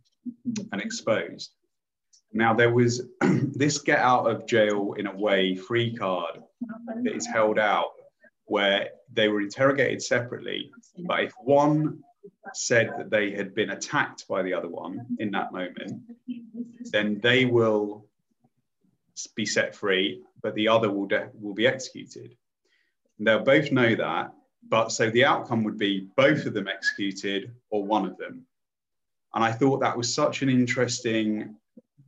[0.73, 1.53] and exposed
[2.33, 6.43] now there was this get out of jail in a way free card
[7.03, 7.91] that is held out
[8.47, 10.71] where they were interrogated separately
[11.07, 12.03] but if one
[12.55, 16.01] said that they had been attacked by the other one in that moment
[16.93, 18.07] then they will
[19.35, 22.37] be set free but the other will, de- will be executed.
[23.19, 24.33] And they'll both know that,
[24.69, 28.45] but so the outcome would be both of them executed or one of them.
[29.35, 31.57] And I thought that was such an interesting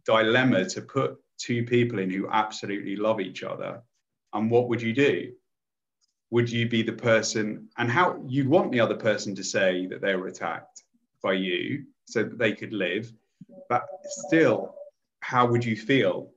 [0.05, 3.83] dilemma to put two people in who absolutely love each other.
[4.33, 5.33] And what would you do?
[6.31, 10.01] Would you be the person, and how you'd want the other person to say that
[10.01, 10.83] they were attacked
[11.23, 13.13] by you so that they could live,
[13.69, 14.75] but still,
[15.21, 16.31] how would you feel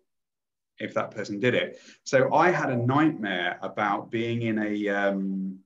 [0.80, 1.80] if that person did it?
[2.04, 5.60] So I had a nightmare about being in a um,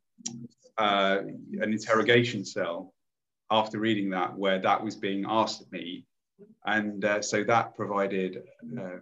[0.78, 2.94] uh, an interrogation cell
[3.50, 6.06] after reading that, where that was being asked of me,
[6.66, 8.44] and uh, so that provided
[8.80, 8.98] uh.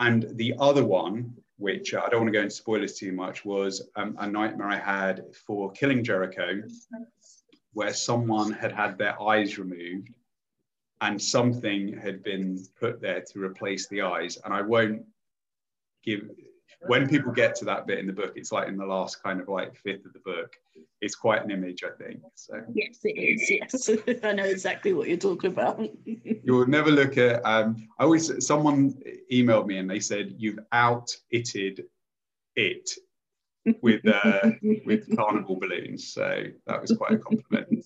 [0.00, 3.88] And the other one, which I don't want to go into spoilers too much, was
[3.94, 6.62] um, a nightmare I had for Killing Jericho,
[7.72, 10.08] where someone had had their eyes removed
[11.00, 14.38] and something had been put there to replace the eyes.
[14.44, 15.04] And I won't
[16.04, 16.30] give,
[16.86, 19.40] when people get to that bit in the book, it's like in the last kind
[19.40, 20.52] of like fifth of the book,
[21.00, 22.20] it's quite an image, I think.
[22.34, 23.50] So yes, it is.
[23.50, 23.90] Yes,
[24.24, 25.80] I know exactly what you're talking about.
[26.44, 27.44] You'll never look at.
[27.44, 28.94] Um, I always someone
[29.32, 31.84] emailed me and they said you've out itted
[32.56, 32.90] it
[33.80, 34.50] with uh,
[34.86, 36.08] with carnival balloons.
[36.12, 37.84] So that was quite a compliment.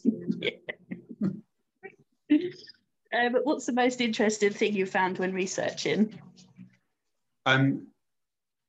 [3.13, 6.19] Uh, but what's the most interesting thing you found when researching?
[7.47, 7.87] Um,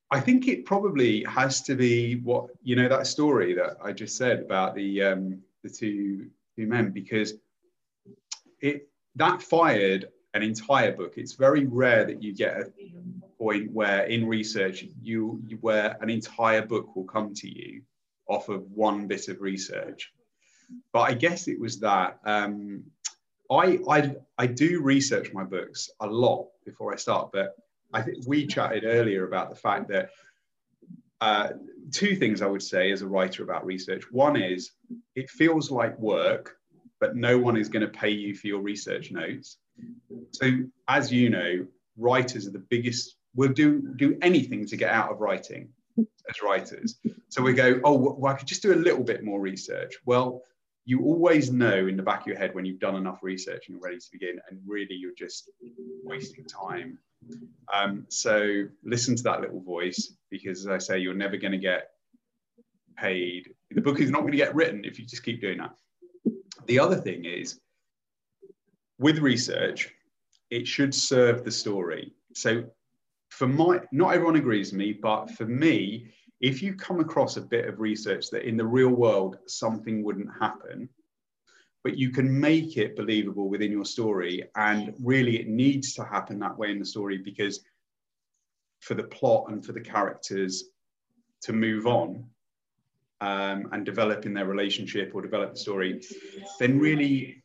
[0.10, 4.16] I think it probably has to be what you know that story that I just
[4.16, 7.34] said about the um, the two two men because
[8.62, 11.14] it that fired an entire book.
[11.18, 12.72] It's very rare that you get a
[13.38, 17.82] point where in research you, you where an entire book will come to you
[18.28, 20.14] off of one bit of research.
[20.94, 22.84] But I guess it was that um,
[23.50, 27.56] I, I I do research my books a lot before I start, but
[27.94, 30.10] I think we chatted earlier about the fact that
[31.22, 31.50] uh,
[31.92, 34.04] two things I would say as a writer about research.
[34.12, 34.72] One is
[35.16, 36.58] it feels like work,
[37.00, 39.58] but no one is going to pay you for your research notes.
[40.32, 40.52] So,
[40.88, 41.66] as you know,
[41.98, 43.16] writers are the biggest.
[43.36, 47.00] We'll do do anything to get out of writing as writers.
[47.30, 49.96] So we go, oh, well, I could just do a little bit more research.
[50.06, 50.42] Well,
[50.86, 53.76] you always know in the back of your head when you've done enough research and
[53.76, 55.50] you're ready to begin, and really you're just
[56.04, 56.98] wasting time.
[57.74, 61.58] Um, so listen to that little voice because, as I say, you're never going to
[61.58, 61.90] get
[62.98, 63.54] paid.
[63.72, 65.76] The book is not going to get written if you just keep doing that.
[66.66, 67.60] The other thing is,
[69.00, 69.94] with research,
[70.50, 72.14] it should serve the story.
[72.34, 72.64] So,
[73.30, 77.42] for my, not everyone agrees with me, but for me, if you come across a
[77.42, 80.90] bit of research that in the real world something wouldn't happen,
[81.88, 86.38] but you can make it believable within your story, and really it needs to happen
[86.38, 87.62] that way in the story because
[88.82, 90.66] for the plot and for the characters
[91.44, 92.26] to move on
[93.22, 96.02] um, and develop in their relationship or develop the story,
[96.60, 97.42] then really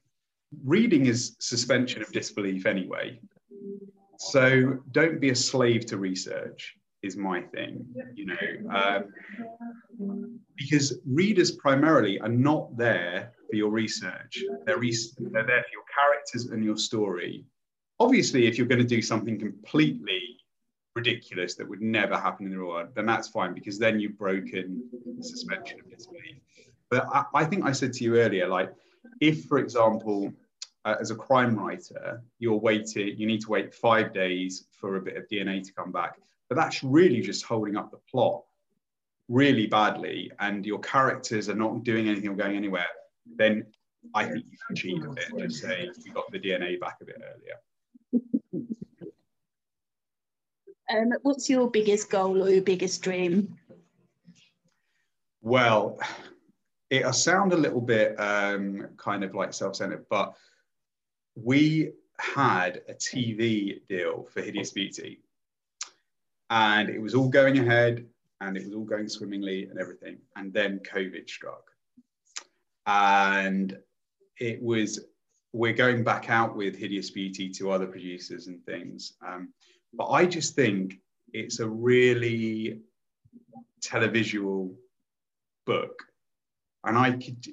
[0.64, 3.20] reading is suspension of disbelief anyway.
[4.18, 6.74] So don't be a slave to research
[7.04, 9.04] is my thing, you know,
[10.00, 14.42] um, because readers primarily are not there for your research.
[14.64, 17.44] They're, re- they're there for your characters and your story.
[18.00, 20.38] Obviously, if you're going to do something completely
[20.96, 24.16] ridiculous that would never happen in the real world, then that's fine because then you've
[24.16, 24.82] broken
[25.18, 26.36] the suspension of disbelief.
[26.90, 28.72] But I, I think I said to you earlier, like,
[29.20, 30.32] if, for example,
[30.86, 35.02] uh, as a crime writer, you're waiting, you need to wait five days for a
[35.02, 36.16] bit of DNA to come back
[36.48, 38.42] but that's really just holding up the plot
[39.28, 42.86] really badly and your characters are not doing anything or going anywhere,
[43.26, 43.66] then
[44.14, 46.98] I think you can cheat a bit and just say we got the DNA back
[47.00, 48.22] a bit earlier.
[50.90, 53.56] Um, what's your biggest goal or your biggest dream?
[55.40, 55.98] Well,
[56.90, 60.34] it'll sound a little bit um, kind of like self-centered, but
[61.34, 65.20] we had a TV deal for Hideous Beauty
[66.50, 68.06] and it was all going ahead
[68.42, 70.18] and it was all going swimmingly and everything.
[70.36, 71.71] And then COVID struck.
[72.86, 73.76] And
[74.38, 75.06] it was,
[75.52, 79.14] we're going back out with Hideous Beauty to other producers and things.
[79.26, 79.52] Um,
[79.94, 80.98] but I just think
[81.32, 82.80] it's a really
[83.80, 84.74] televisual
[85.66, 86.02] book.
[86.84, 87.46] And I could,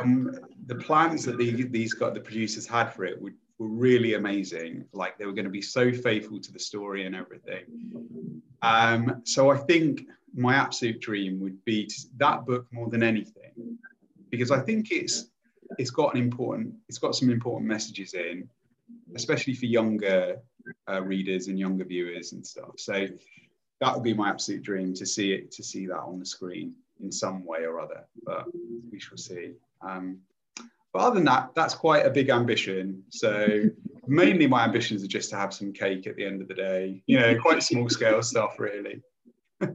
[0.00, 0.34] um,
[0.66, 4.84] the plans that the, these got the producers had for it would were really amazing.
[4.92, 8.42] Like they were going to be so faithful to the story and everything.
[8.62, 10.02] Um, so I think
[10.34, 13.78] my absolute dream would be to, that book more than anything,
[14.32, 15.26] because I think it's
[15.78, 18.48] it's got an important it's got some important messages in,
[19.14, 20.38] especially for younger
[20.90, 22.72] uh, readers and younger viewers and stuff.
[22.78, 23.06] So
[23.80, 26.74] that would be my absolute dream to see it to see that on the screen
[27.00, 28.04] in some way or other.
[28.24, 28.46] But
[28.90, 29.52] we shall see.
[29.80, 30.18] Um,
[30.92, 33.02] but other than that, that's quite a big ambition.
[33.08, 33.64] So
[34.06, 37.02] mainly my ambitions are just to have some cake at the end of the day.
[37.06, 39.00] You know, quite small scale stuff, really.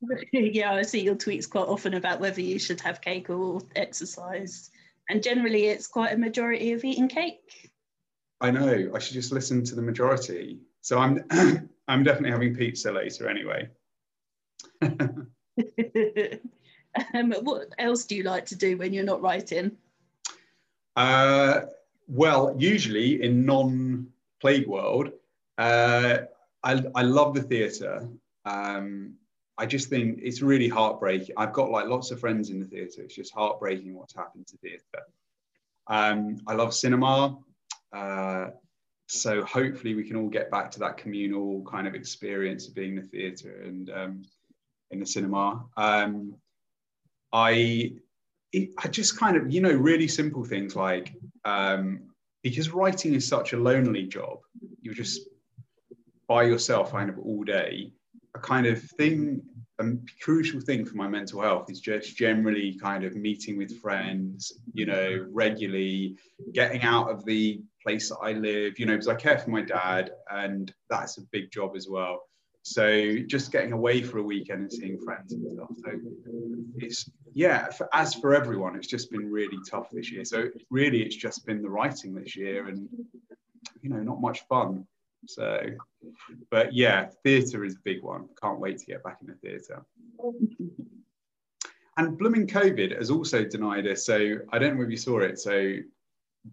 [0.32, 4.70] yeah, I see your tweets quite often about whether you should have cake or exercise.
[5.08, 7.70] And generally, it's quite a majority of eating cake.
[8.40, 8.92] I know.
[8.94, 10.60] I should just listen to the majority.
[10.80, 11.24] So I'm,
[11.88, 13.68] I'm definitely having pizza later anyway.
[17.14, 19.76] um, what else do you like to do when you're not writing?
[20.94, 21.62] Uh,
[22.06, 25.10] well, usually in non-plague world,
[25.58, 26.18] uh,
[26.62, 28.08] I, I love the theatre.
[28.44, 29.14] Um,
[29.58, 31.34] I just think it's really heartbreaking.
[31.36, 33.02] I've got like lots of friends in the theatre.
[33.02, 35.04] It's just heartbreaking what's happened to theatre.
[35.88, 37.38] Um, I love cinema.
[37.92, 38.46] Uh,
[39.08, 42.90] so hopefully we can all get back to that communal kind of experience of being
[42.90, 44.22] in the theatre and um,
[44.92, 45.64] in the cinema.
[45.76, 46.36] Um,
[47.32, 47.94] I
[48.52, 52.02] it, I just kind of you know really simple things like um,
[52.42, 54.38] because writing is such a lonely job.
[54.82, 55.22] You're just
[56.28, 57.92] by yourself kind of all day
[58.42, 59.42] kind of thing,
[59.78, 59.84] a
[60.22, 64.86] crucial thing for my mental health is just generally kind of meeting with friends, you
[64.86, 66.16] know, regularly,
[66.52, 69.62] getting out of the place that I live, you know, because I care for my
[69.62, 72.22] dad and that's a big job as well.
[72.62, 75.70] So just getting away for a weekend and seeing friends and stuff.
[75.84, 75.92] So
[76.76, 80.24] it's yeah, for, as for everyone, it's just been really tough this year.
[80.24, 82.88] So really, it's just been the writing this year, and
[83.80, 84.86] you know, not much fun.
[85.26, 85.60] So,
[86.50, 88.28] but yeah, theatre is a big one.
[88.40, 89.84] Can't wait to get back in the theatre.
[91.96, 94.06] And blooming COVID has also denied us.
[94.06, 95.38] So I don't know if you saw it.
[95.40, 95.76] So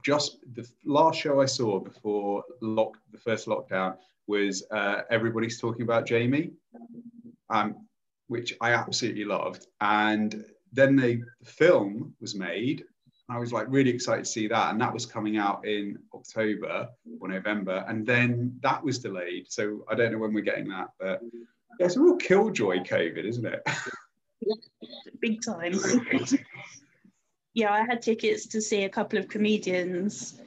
[0.04, 3.98] just the last show I saw before lock the first lockdown
[4.28, 6.52] was uh, everybody's talking about Jamie,
[7.50, 7.88] um,
[8.28, 9.68] which I absolutely loved.
[9.82, 10.44] And
[10.74, 12.84] then the film was made
[13.28, 16.90] I was like really excited to see that, and that was coming out in October
[17.20, 19.52] or November, and then that was delayed.
[19.52, 21.22] So I don't know when we're getting that, but
[21.80, 23.68] yeah, it's a real killjoy COVID, isn't it?
[25.22, 25.74] Big time.
[27.56, 30.40] yeah, I had tickets to see a couple of comedians.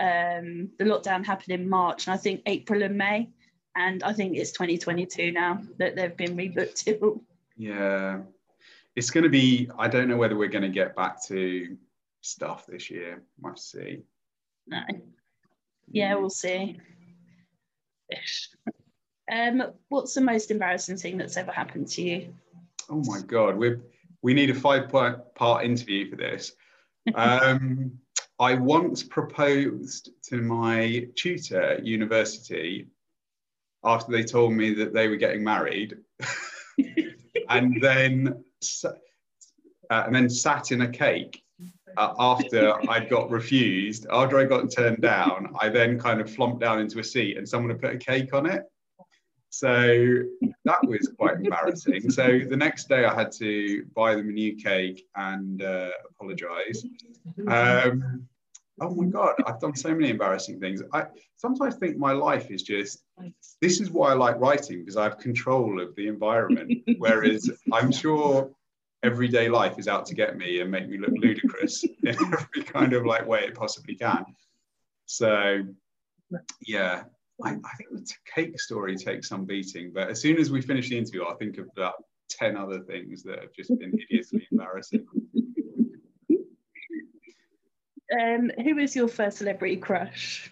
[0.00, 3.28] Um, the lockdown happened in March, and I think April and May,
[3.76, 7.20] and I think it's 2022 now that they've been rebooked.
[7.56, 8.22] Yeah,
[8.96, 9.70] it's going to be.
[9.78, 11.76] I don't know whether we're going to get back to
[12.24, 13.22] stuff this year.
[13.40, 14.02] We'll see.
[14.66, 14.80] No.
[15.90, 16.80] Yeah, we'll see.
[19.30, 22.34] Um, what's the most embarrassing thing that's ever happened to you?
[22.90, 23.76] Oh my god, we
[24.22, 26.52] we need a five part part interview for this.
[27.14, 27.98] Um,
[28.40, 32.88] I once proposed to my tutor at university
[33.84, 35.98] after they told me that they were getting married,
[37.50, 38.42] and then
[38.84, 41.43] uh, and then sat in a cake
[41.96, 46.60] uh, after I got refused, after I got turned down, I then kind of flomped
[46.60, 48.62] down into a seat and someone had put a cake on it.
[49.50, 50.24] So
[50.64, 52.10] that was quite embarrassing.
[52.10, 56.84] So the next day I had to buy them a new cake and uh, apologize.
[57.46, 58.26] Um,
[58.80, 60.82] oh my God, I've done so many embarrassing things.
[60.92, 63.04] I sometimes think my life is just,
[63.62, 66.82] this is why I like writing because I have control of the environment.
[66.98, 68.50] Whereas I'm sure
[69.04, 72.94] everyday life is out to get me and make me look ludicrous in every kind
[72.94, 74.24] of like way it possibly can.
[75.06, 75.62] So,
[76.66, 77.04] yeah,
[77.42, 80.88] I, I, think the cake story takes some beating, but as soon as we finish
[80.88, 81.94] the interview, I'll think of about
[82.30, 85.06] 10 other things that have just been hideously embarrassing.
[88.20, 90.50] Um, who is your first celebrity crush?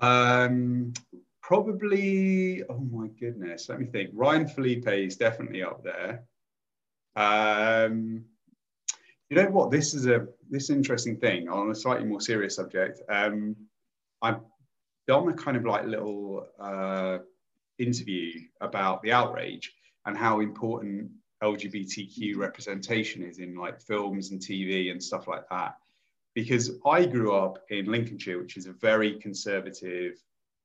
[0.00, 0.92] Um,
[1.42, 4.10] probably, oh my goodness, let me think.
[4.12, 6.24] Ryan Phillippe is definitely up there.
[7.16, 8.24] Um,
[9.30, 9.70] you know what?
[9.70, 13.00] This is a this interesting thing on a slightly more serious subject.
[13.08, 13.56] Um,
[14.22, 14.40] I've
[15.06, 17.18] done a kind of like little uh,
[17.78, 19.72] interview about the outrage
[20.06, 21.10] and how important
[21.42, 25.76] LGBTQ representation is in like films and TV and stuff like that.
[26.34, 30.14] Because I grew up in Lincolnshire, which is a very conservative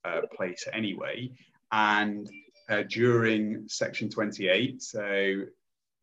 [0.03, 1.31] uh, place anyway,
[1.71, 2.27] and
[2.69, 5.43] uh, during Section 28, so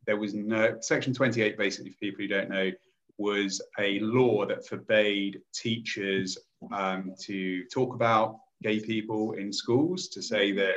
[0.07, 2.71] there was no section 28 basically for people who don't know
[3.19, 6.37] was a law that forbade teachers
[6.71, 10.75] um, to talk about gay people in schools to say that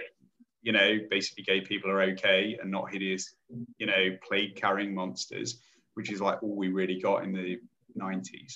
[0.63, 3.35] you know basically gay people are okay and not hideous
[3.79, 5.61] you know plague carrying monsters
[5.95, 7.59] which is like all we really got in the
[7.99, 8.55] 90s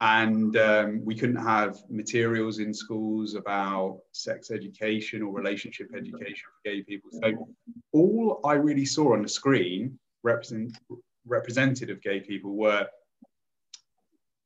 [0.00, 6.70] and um, we couldn't have materials in schools about sex education or relationship education for
[6.70, 7.10] gay people.
[7.12, 7.48] So
[7.92, 10.78] all I really saw on the screen represent,
[11.26, 12.86] represented of gay people were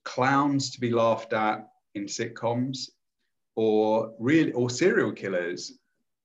[0.04, 2.88] clowns to be laughed at in sitcoms
[3.54, 5.78] or really or serial killers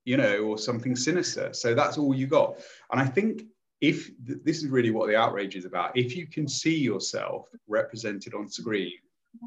[0.06, 1.52] you know or something sinister.
[1.52, 2.56] So that's all you got.
[2.92, 3.44] And i think
[3.82, 5.96] if th- this is really what the outrage is about.
[5.96, 8.98] If you can see yourself represented on screen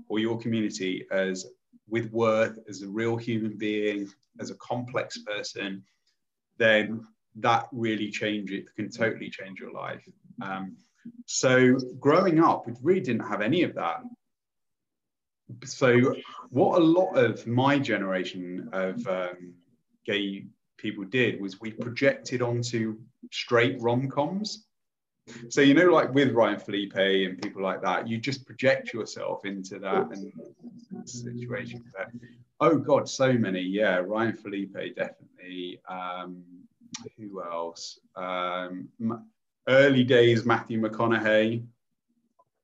[0.09, 1.47] or your community as
[1.89, 5.83] with worth as a real human being as a complex person
[6.59, 10.07] then that really change it can totally change your life.
[10.43, 10.77] Um,
[11.27, 14.03] so growing up we really didn't have any of that.
[15.65, 16.15] So
[16.51, 19.55] what a lot of my generation of um,
[20.05, 22.99] gay people did was we projected onto
[23.33, 24.67] straight rom-coms
[25.49, 29.45] so you know like with ryan Phillippe and people like that you just project yourself
[29.45, 31.83] into that and situation
[32.61, 36.43] oh god so many yeah ryan Phillippe definitely um,
[37.17, 38.89] who else um,
[39.69, 41.65] early days matthew mcconaughey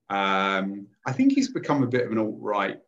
[0.09, 2.81] um, I think he's become a bit of an alt right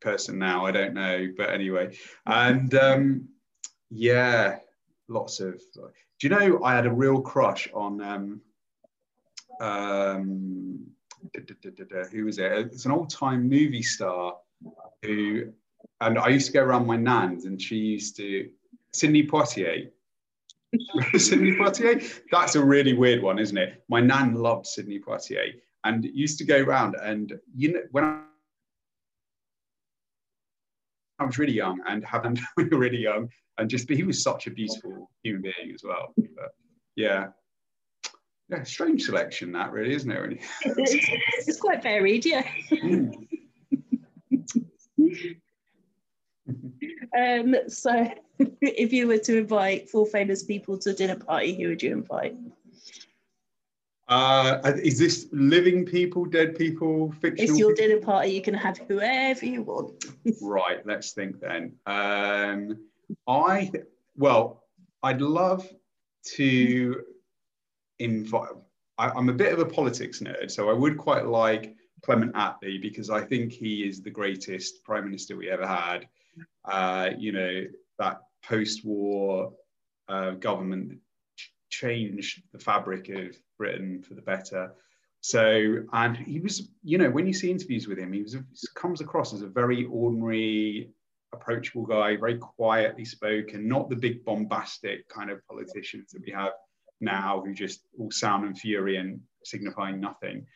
[0.00, 0.66] person now.
[0.66, 1.96] I don't know, but anyway,
[2.26, 3.28] and um,
[3.90, 4.58] yeah,
[5.08, 5.60] lots of.
[6.18, 8.40] Do you know I had a real crush on um,
[9.60, 10.86] um,
[11.34, 12.52] da, da, da, who was it?
[12.52, 14.36] It's an old time movie star
[15.02, 15.52] who,
[16.00, 18.48] and I used to go around my nan's, and she used to
[18.92, 19.90] Sidney Poitier.
[21.18, 22.20] Sidney Poitier.
[22.30, 23.84] That's a really weird one, isn't it?
[23.88, 25.52] My nan loved Sidney Poitier
[25.86, 28.22] and used to go around and you know when I,
[31.18, 34.50] I was really young and having really young and just but he was such a
[34.50, 36.12] beautiful human being as well.
[36.16, 36.50] But
[36.94, 37.28] yeah.
[38.48, 40.20] Yeah, strange selection that really, isn't it?
[40.20, 40.40] Really?
[40.62, 42.46] it's, it's quite varied, yeah.
[42.70, 43.26] Mm.
[47.16, 48.08] um, so
[48.38, 51.92] if you were to invite four famous people to a dinner party, who would you
[51.92, 52.36] invite?
[54.08, 57.50] Uh, is this living people, dead people, fictional?
[57.50, 57.88] It's your people?
[57.88, 58.30] dinner party.
[58.30, 60.04] You can have whoever you want.
[60.40, 60.84] right.
[60.86, 61.72] Let's think then.
[61.86, 62.78] Um,
[63.26, 63.70] I
[64.16, 64.62] well,
[65.02, 65.68] I'd love
[66.36, 67.02] to
[67.98, 68.50] invite.
[68.98, 72.80] I, I'm a bit of a politics nerd, so I would quite like Clement Attlee
[72.80, 76.06] because I think he is the greatest prime minister we ever had.
[76.64, 77.64] Uh, you know
[77.98, 79.52] that post-war
[80.08, 80.98] uh, government
[81.80, 84.72] changed the fabric of Britain for the better.
[85.20, 88.68] So, and he was, you know, when you see interviews with him, he was he
[88.74, 90.90] comes across as a very ordinary,
[91.32, 96.52] approachable guy, very quietly spoken, not the big bombastic kind of politicians that we have
[97.00, 100.46] now who just all sound and fury and signifying nothing.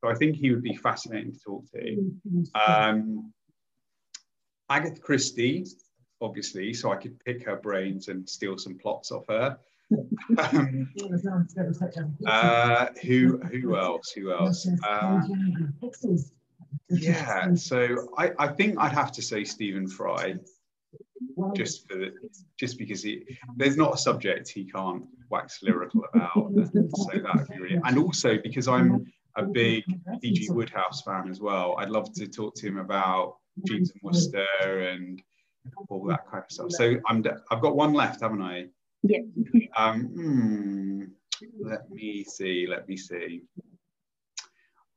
[0.00, 2.12] So I think he would be fascinating to talk to.
[2.54, 3.32] Um,
[4.70, 5.66] Agatha Christie,
[6.22, 9.58] obviously, so I could pick her brains and steal some plots off her
[10.52, 10.88] um,
[12.26, 14.10] uh, who who else?
[14.12, 14.68] Who else?
[14.86, 15.20] Uh,
[16.90, 20.34] yeah, so I, I think I'd have to say Stephen Fry,
[21.54, 22.12] just for the,
[22.58, 23.24] just because he
[23.56, 28.38] there's not a subject he can't wax lyrical about, and so that really, and also
[28.42, 29.84] because I'm a big
[30.20, 30.48] P.G.
[30.50, 31.76] Wodehouse fan as well.
[31.78, 33.36] I'd love to talk to him about
[33.66, 35.22] Jeeves and Wooster and
[35.88, 36.70] all that kind of stuff.
[36.70, 38.66] So I'm I've got one left, haven't I?
[39.02, 39.20] Yeah.
[39.76, 41.04] Um, hmm,
[41.60, 42.66] let me see.
[42.68, 43.42] Let me see.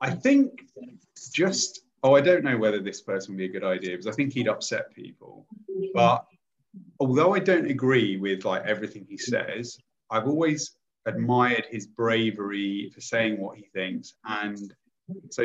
[0.02, 0.64] I think
[1.34, 4.12] just, oh, I don't know whether this person would be a good idea because I
[4.12, 5.46] think he'd upset people.
[5.94, 6.26] But
[7.00, 9.78] although I don't agree with like everything he says,
[10.10, 10.76] I've always
[11.06, 14.16] admired his bravery for saying what he thinks.
[14.26, 14.74] And
[15.32, 15.44] so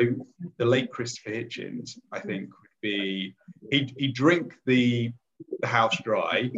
[0.57, 3.35] the late Christopher Hitchens, I think, would be
[3.71, 5.13] he'd, he'd drink the,
[5.61, 6.49] the house dry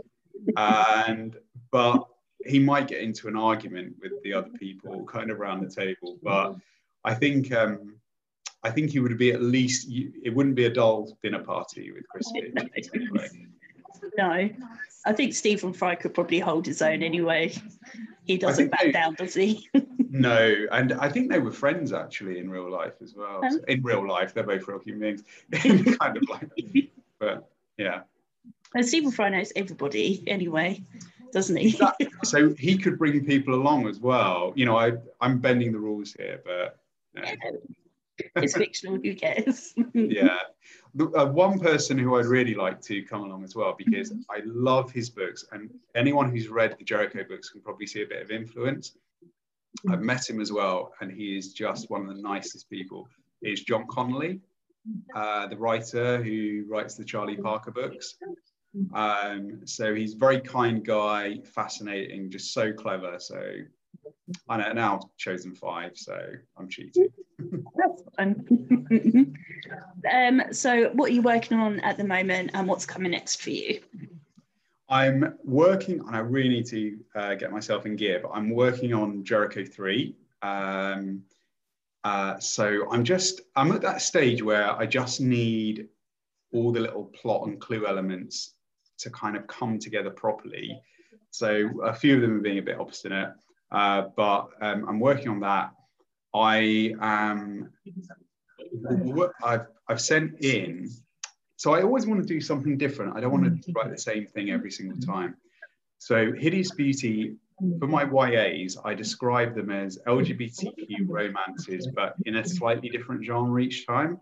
[0.58, 1.38] and
[1.72, 2.05] but
[2.45, 6.17] he might get into an argument with the other people kind of around the table.
[6.22, 6.55] But
[7.03, 7.95] I think um,
[8.63, 12.07] I think he would be at least it wouldn't be a dull dinner party with
[12.07, 12.32] Chris
[14.17, 14.49] No,
[15.05, 17.53] I think Stephen Fry could probably hold his own anyway.
[18.26, 19.69] He doesn't back they, down, does he?
[20.09, 23.41] no, and I think they were friends actually in real life as well.
[23.49, 26.49] So in real life, they're both real human beings, kind of like.
[27.19, 28.01] But yeah.
[28.74, 30.84] And Stephen Fry knows everybody anyway
[31.32, 31.79] doesn't he?
[32.23, 34.53] so he could bring people along as well.
[34.55, 36.79] You know, I I'm bending the rules here, but
[37.15, 37.36] yeah.
[38.36, 38.99] it's fictional.
[39.03, 39.73] Who cares?
[39.93, 40.39] yeah,
[40.95, 44.41] the, uh, one person who I'd really like to come along as well because I
[44.45, 48.21] love his books, and anyone who's read the Jericho books can probably see a bit
[48.21, 48.93] of influence.
[49.89, 53.07] I've met him as well, and he is just one of the nicest people.
[53.41, 54.39] Is John Connolly,
[55.15, 58.17] uh, the writer who writes the Charlie Parker books.
[58.93, 63.17] Um, so he's a very kind guy, fascinating, just so clever.
[63.19, 63.41] So
[64.47, 66.17] I know now I've chosen five, so
[66.57, 67.09] I'm cheating.
[67.76, 68.03] That's
[70.13, 73.49] um, so, what are you working on at the moment, and what's coming next for
[73.49, 73.82] you?
[74.89, 78.93] I'm working, and I really need to uh, get myself in gear, but I'm working
[78.93, 80.15] on Jericho 3.
[80.41, 81.24] Um,
[82.03, 85.88] uh, so I'm just, I'm at that stage where I just need
[86.51, 88.55] all the little plot and clue elements
[89.02, 90.80] to kind of come together properly.
[91.30, 93.34] So a few of them are being a bit obstinate,
[93.72, 95.72] uh, but um, I'm working on that.
[96.34, 97.72] I am,
[99.43, 100.89] I've, I've sent in
[101.62, 103.16] so I always want to do something different.
[103.16, 103.76] I don't want to mm.
[103.76, 105.36] write the same thing every single time.
[105.99, 107.36] So Hideous Beauty,
[107.78, 113.62] for my YAs, I describe them as LGBTQ romances, but in a slightly different genre
[113.62, 114.20] each time.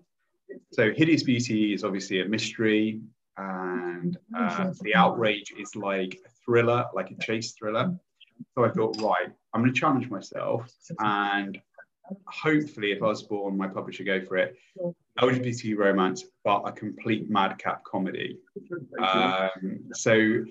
[0.73, 2.99] So Hideous Beauty is obviously a mystery,
[3.39, 7.95] and uh, the outrage is like a thriller, like a chase thriller.
[8.55, 11.59] So I thought, right, I'm going to challenge myself and
[12.27, 14.57] hopefully, if Usborne, my publisher, go for it,
[15.19, 18.37] LGBT romance, but a complete madcap comedy.
[18.99, 20.43] Um, so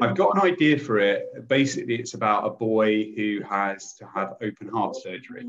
[0.00, 1.48] I've got an idea for it.
[1.48, 5.46] Basically, it's about a boy who has to have open heart surgery.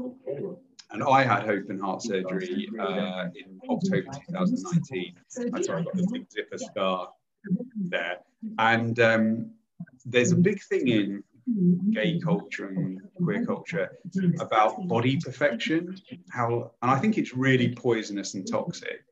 [0.91, 5.15] And I had open heart surgery uh, in October 2019.
[5.51, 7.09] That's why I got the big zipper scar
[7.75, 8.19] there.
[8.57, 9.51] And um,
[10.05, 11.23] there's a big thing in
[11.91, 13.97] gay culture and queer culture
[14.39, 15.95] about body perfection
[16.29, 19.05] how and i think it's really poisonous and toxic.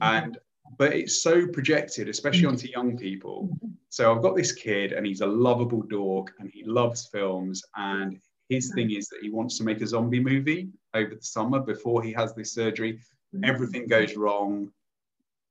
[0.00, 0.38] And
[0.78, 3.50] but it's so projected especially onto young people.
[3.90, 8.18] So i've got this kid and he's a lovable dork and he loves films and
[8.48, 12.02] his thing is that he wants to make a zombie movie over the summer before
[12.02, 13.00] he has this surgery.
[13.44, 14.70] Everything goes wrong.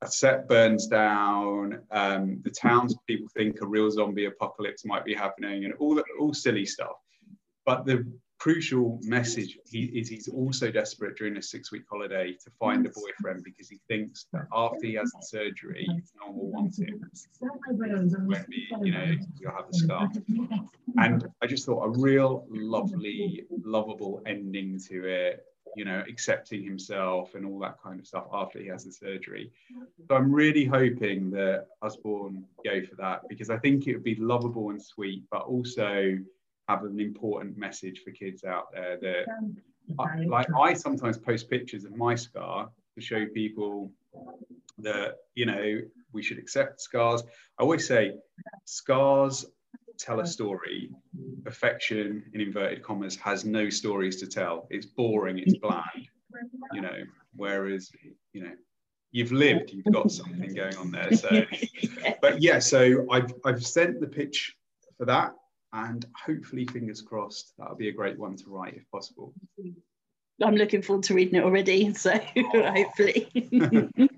[0.01, 5.65] A set burns down, um, the townspeople think a real zombie apocalypse might be happening,
[5.65, 6.97] and all all silly stuff.
[7.65, 8.05] But the
[8.37, 12.89] crucial message he, is he's also desperate during a six week holiday to find a
[12.89, 15.87] boyfriend because he thinks that after he has the surgery,
[16.19, 17.01] no one will want him.
[18.81, 20.11] You know, you'll have the scar.
[20.97, 27.35] And I just thought a real lovely, lovable ending to it you know, accepting himself
[27.35, 29.51] and all that kind of stuff after he has the surgery.
[30.07, 34.15] So I'm really hoping that Usborne go for that because I think it would be
[34.15, 36.17] lovable and sweet, but also
[36.67, 39.25] have an important message for kids out there that,
[39.99, 43.91] I, like, I sometimes post pictures of my scar to show people
[44.79, 47.21] that, you know, we should accept scars.
[47.59, 48.15] I always say
[48.65, 49.45] scars
[49.97, 50.91] tell a story.
[51.45, 54.67] Affection, in inverted commas, has no stories to tell.
[54.69, 56.07] It's boring, it's bland,
[56.73, 57.03] you know.
[57.35, 57.91] Whereas,
[58.33, 58.53] you know,
[59.11, 61.13] you've lived, you've got something going on there.
[61.15, 61.43] So,
[62.21, 64.55] but yeah, so I've I've sent the pitch
[64.97, 65.35] for that,
[65.73, 69.33] and hopefully, fingers crossed, that'll be a great one to write if possible.
[70.43, 71.93] I'm looking forward to reading it already.
[71.93, 73.29] So hopefully.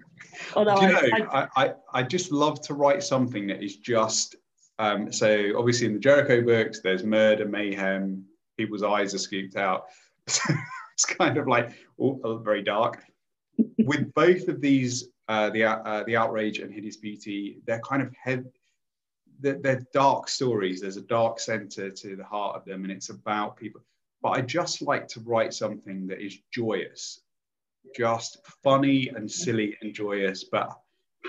[0.55, 4.35] Although you know, I, I, I just love to write something that is just
[4.79, 8.25] um, so obviously in the Jericho books, there's murder, mayhem,
[8.57, 9.85] people's eyes are scooped out.
[10.27, 13.03] it's kind of like all, very dark.
[13.79, 18.13] With both of these, uh, the uh, the outrage and hideous beauty, they're kind of
[18.21, 18.49] heavy.
[19.39, 20.81] They're, they're dark stories.
[20.81, 23.81] There's a dark center to the heart of them, and it's about people.
[24.21, 27.21] But I just like to write something that is joyous,
[27.95, 30.69] just funny and silly and joyous, but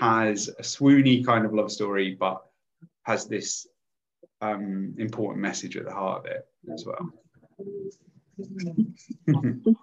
[0.00, 2.42] has a swoony kind of love story, but
[3.02, 3.66] has this
[4.40, 7.10] um, important message at the heart of it as well.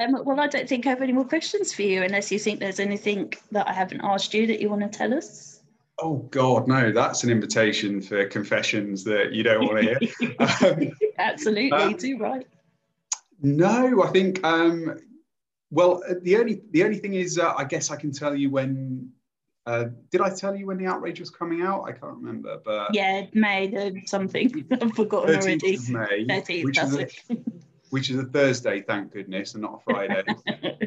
[0.00, 2.60] um, well, I don't think I have any more questions for you, unless you think
[2.60, 5.55] there's anything that I haven't asked you that you want to tell us.
[5.98, 6.92] Oh God, no!
[6.92, 10.36] That's an invitation for confessions that you don't want to hear.
[10.68, 12.46] um, Absolutely, uh, do right.
[13.40, 14.44] No, I think.
[14.44, 14.98] Um,
[15.70, 19.10] well, the only the only thing is, uh, I guess I can tell you when
[19.66, 21.84] uh, did I tell you when the outrage was coming out?
[21.84, 24.64] I can't remember, but yeah, May the something.
[24.80, 25.78] I've forgotten already.
[25.88, 27.08] May, 13th, which is a,
[27.90, 30.24] which is a Thursday, thank goodness, and not a Friday.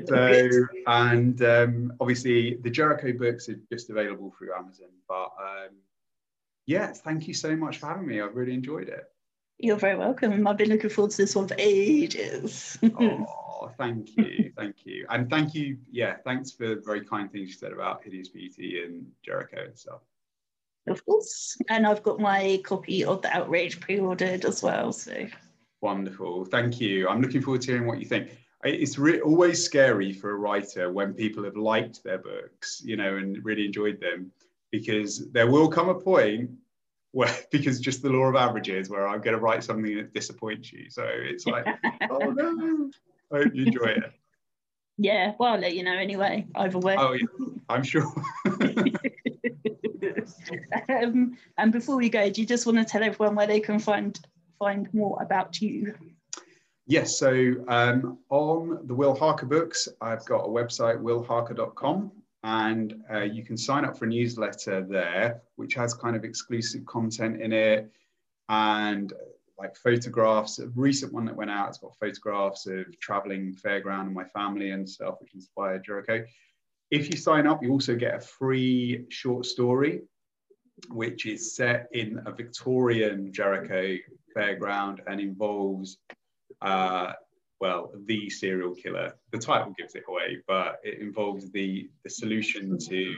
[0.08, 0.50] so,
[0.88, 4.90] and um, obviously the Jericho books are just available through Amazon.
[5.08, 5.76] But um,
[6.66, 8.22] yeah, thank you so much for having me.
[8.22, 9.06] I've really enjoyed it.
[9.58, 10.48] You're very welcome.
[10.48, 12.78] I've been looking forward to this one for ages.
[12.84, 15.78] oh, thank you, thank you, and thank you.
[15.92, 19.78] Yeah, thanks for the very kind things you said about Hideous Beauty and Jericho and
[19.78, 20.00] stuff.
[20.88, 24.94] Of course, and I've got my copy of the Outrage pre-ordered as well.
[24.94, 25.28] So
[25.82, 27.08] wonderful, thank you.
[27.08, 28.38] I'm looking forward to hearing what you think.
[28.64, 33.44] It's always scary for a writer when people have liked their books, you know, and
[33.46, 34.32] really enjoyed them,
[34.72, 36.52] because there will come a point
[37.12, 40.74] where, because just the law of averages, where I'm going to write something that disappoints
[40.74, 40.90] you.
[40.90, 41.66] So it's like,
[42.10, 42.92] oh no,
[43.32, 44.12] I hope you enjoy it.
[45.02, 46.98] Yeah, well, I'll let you know anyway, either way.
[47.00, 47.26] Oh, yeah,
[47.70, 48.12] I'm sure.
[50.90, 53.80] um, and before we go, do you just want to tell everyone where they can
[53.80, 54.20] find
[54.60, 55.96] find more about you?
[56.86, 62.12] Yes, so um, on the Will Harker books, I've got a website, willharker.com,
[62.44, 66.86] and uh, you can sign up for a newsletter there, which has kind of exclusive
[66.86, 67.92] content in it
[68.50, 69.14] and
[69.60, 70.60] like photographs.
[70.60, 74.72] A recent one that went out, it's got photographs of traveling fairground and my family
[74.72, 76.26] and stuff, which inspired Jericho.
[76.92, 80.02] If you sign up, you also get a free short story,
[80.90, 83.98] which is set in a Victorian Jericho
[84.36, 85.98] fairground and involves
[86.62, 87.14] uh,
[87.60, 89.14] well, the serial killer.
[89.32, 93.16] The title gives it away, but it involves the the solution to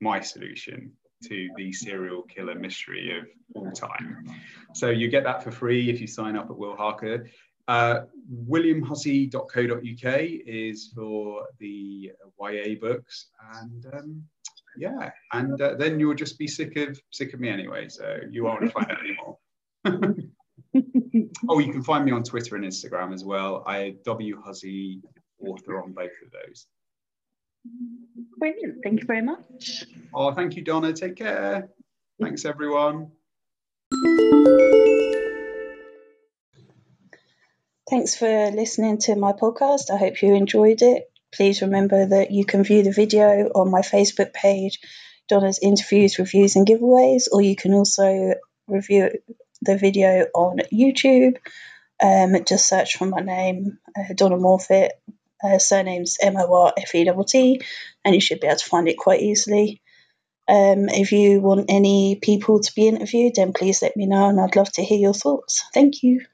[0.00, 0.92] my solution
[1.24, 4.26] to the serial killer mystery of all time.
[4.74, 7.28] So you get that for free if you sign up at Will Harker.
[7.68, 8.02] Uh,
[8.48, 13.28] WilliamHussey.co.uk is for the YA books,
[13.60, 14.22] and um,
[14.78, 18.44] yeah, and uh, then you'll just be sick of sick of me anyway, so you
[18.44, 19.38] won't find out anymore.
[21.48, 23.64] oh, you can find me on Twitter and Instagram as well.
[23.66, 25.00] I W Hussey
[25.40, 26.66] author on both of those.
[28.38, 28.82] Brilliant.
[28.82, 29.84] Thank you very much.
[30.14, 30.92] Oh, thank you, Donna.
[30.92, 31.68] Take care.
[32.20, 33.10] Thanks, everyone.
[37.88, 39.90] Thanks for listening to my podcast.
[39.92, 41.10] I hope you enjoyed it.
[41.36, 44.80] Please remember that you can view the video on my Facebook page,
[45.28, 48.34] Donna's Interviews, Reviews and Giveaways, or you can also
[48.66, 49.10] review
[49.60, 51.36] the video on YouTube.
[52.02, 54.90] Um, just search for my name, uh, Donna Morfett.
[55.44, 57.60] Uh, surname's M O R F E T T,
[58.04, 59.82] and you should be able to find it quite easily.
[60.48, 64.40] Um, if you want any people to be interviewed, then please let me know, and
[64.40, 65.62] I'd love to hear your thoughts.
[65.74, 66.24] Thank you.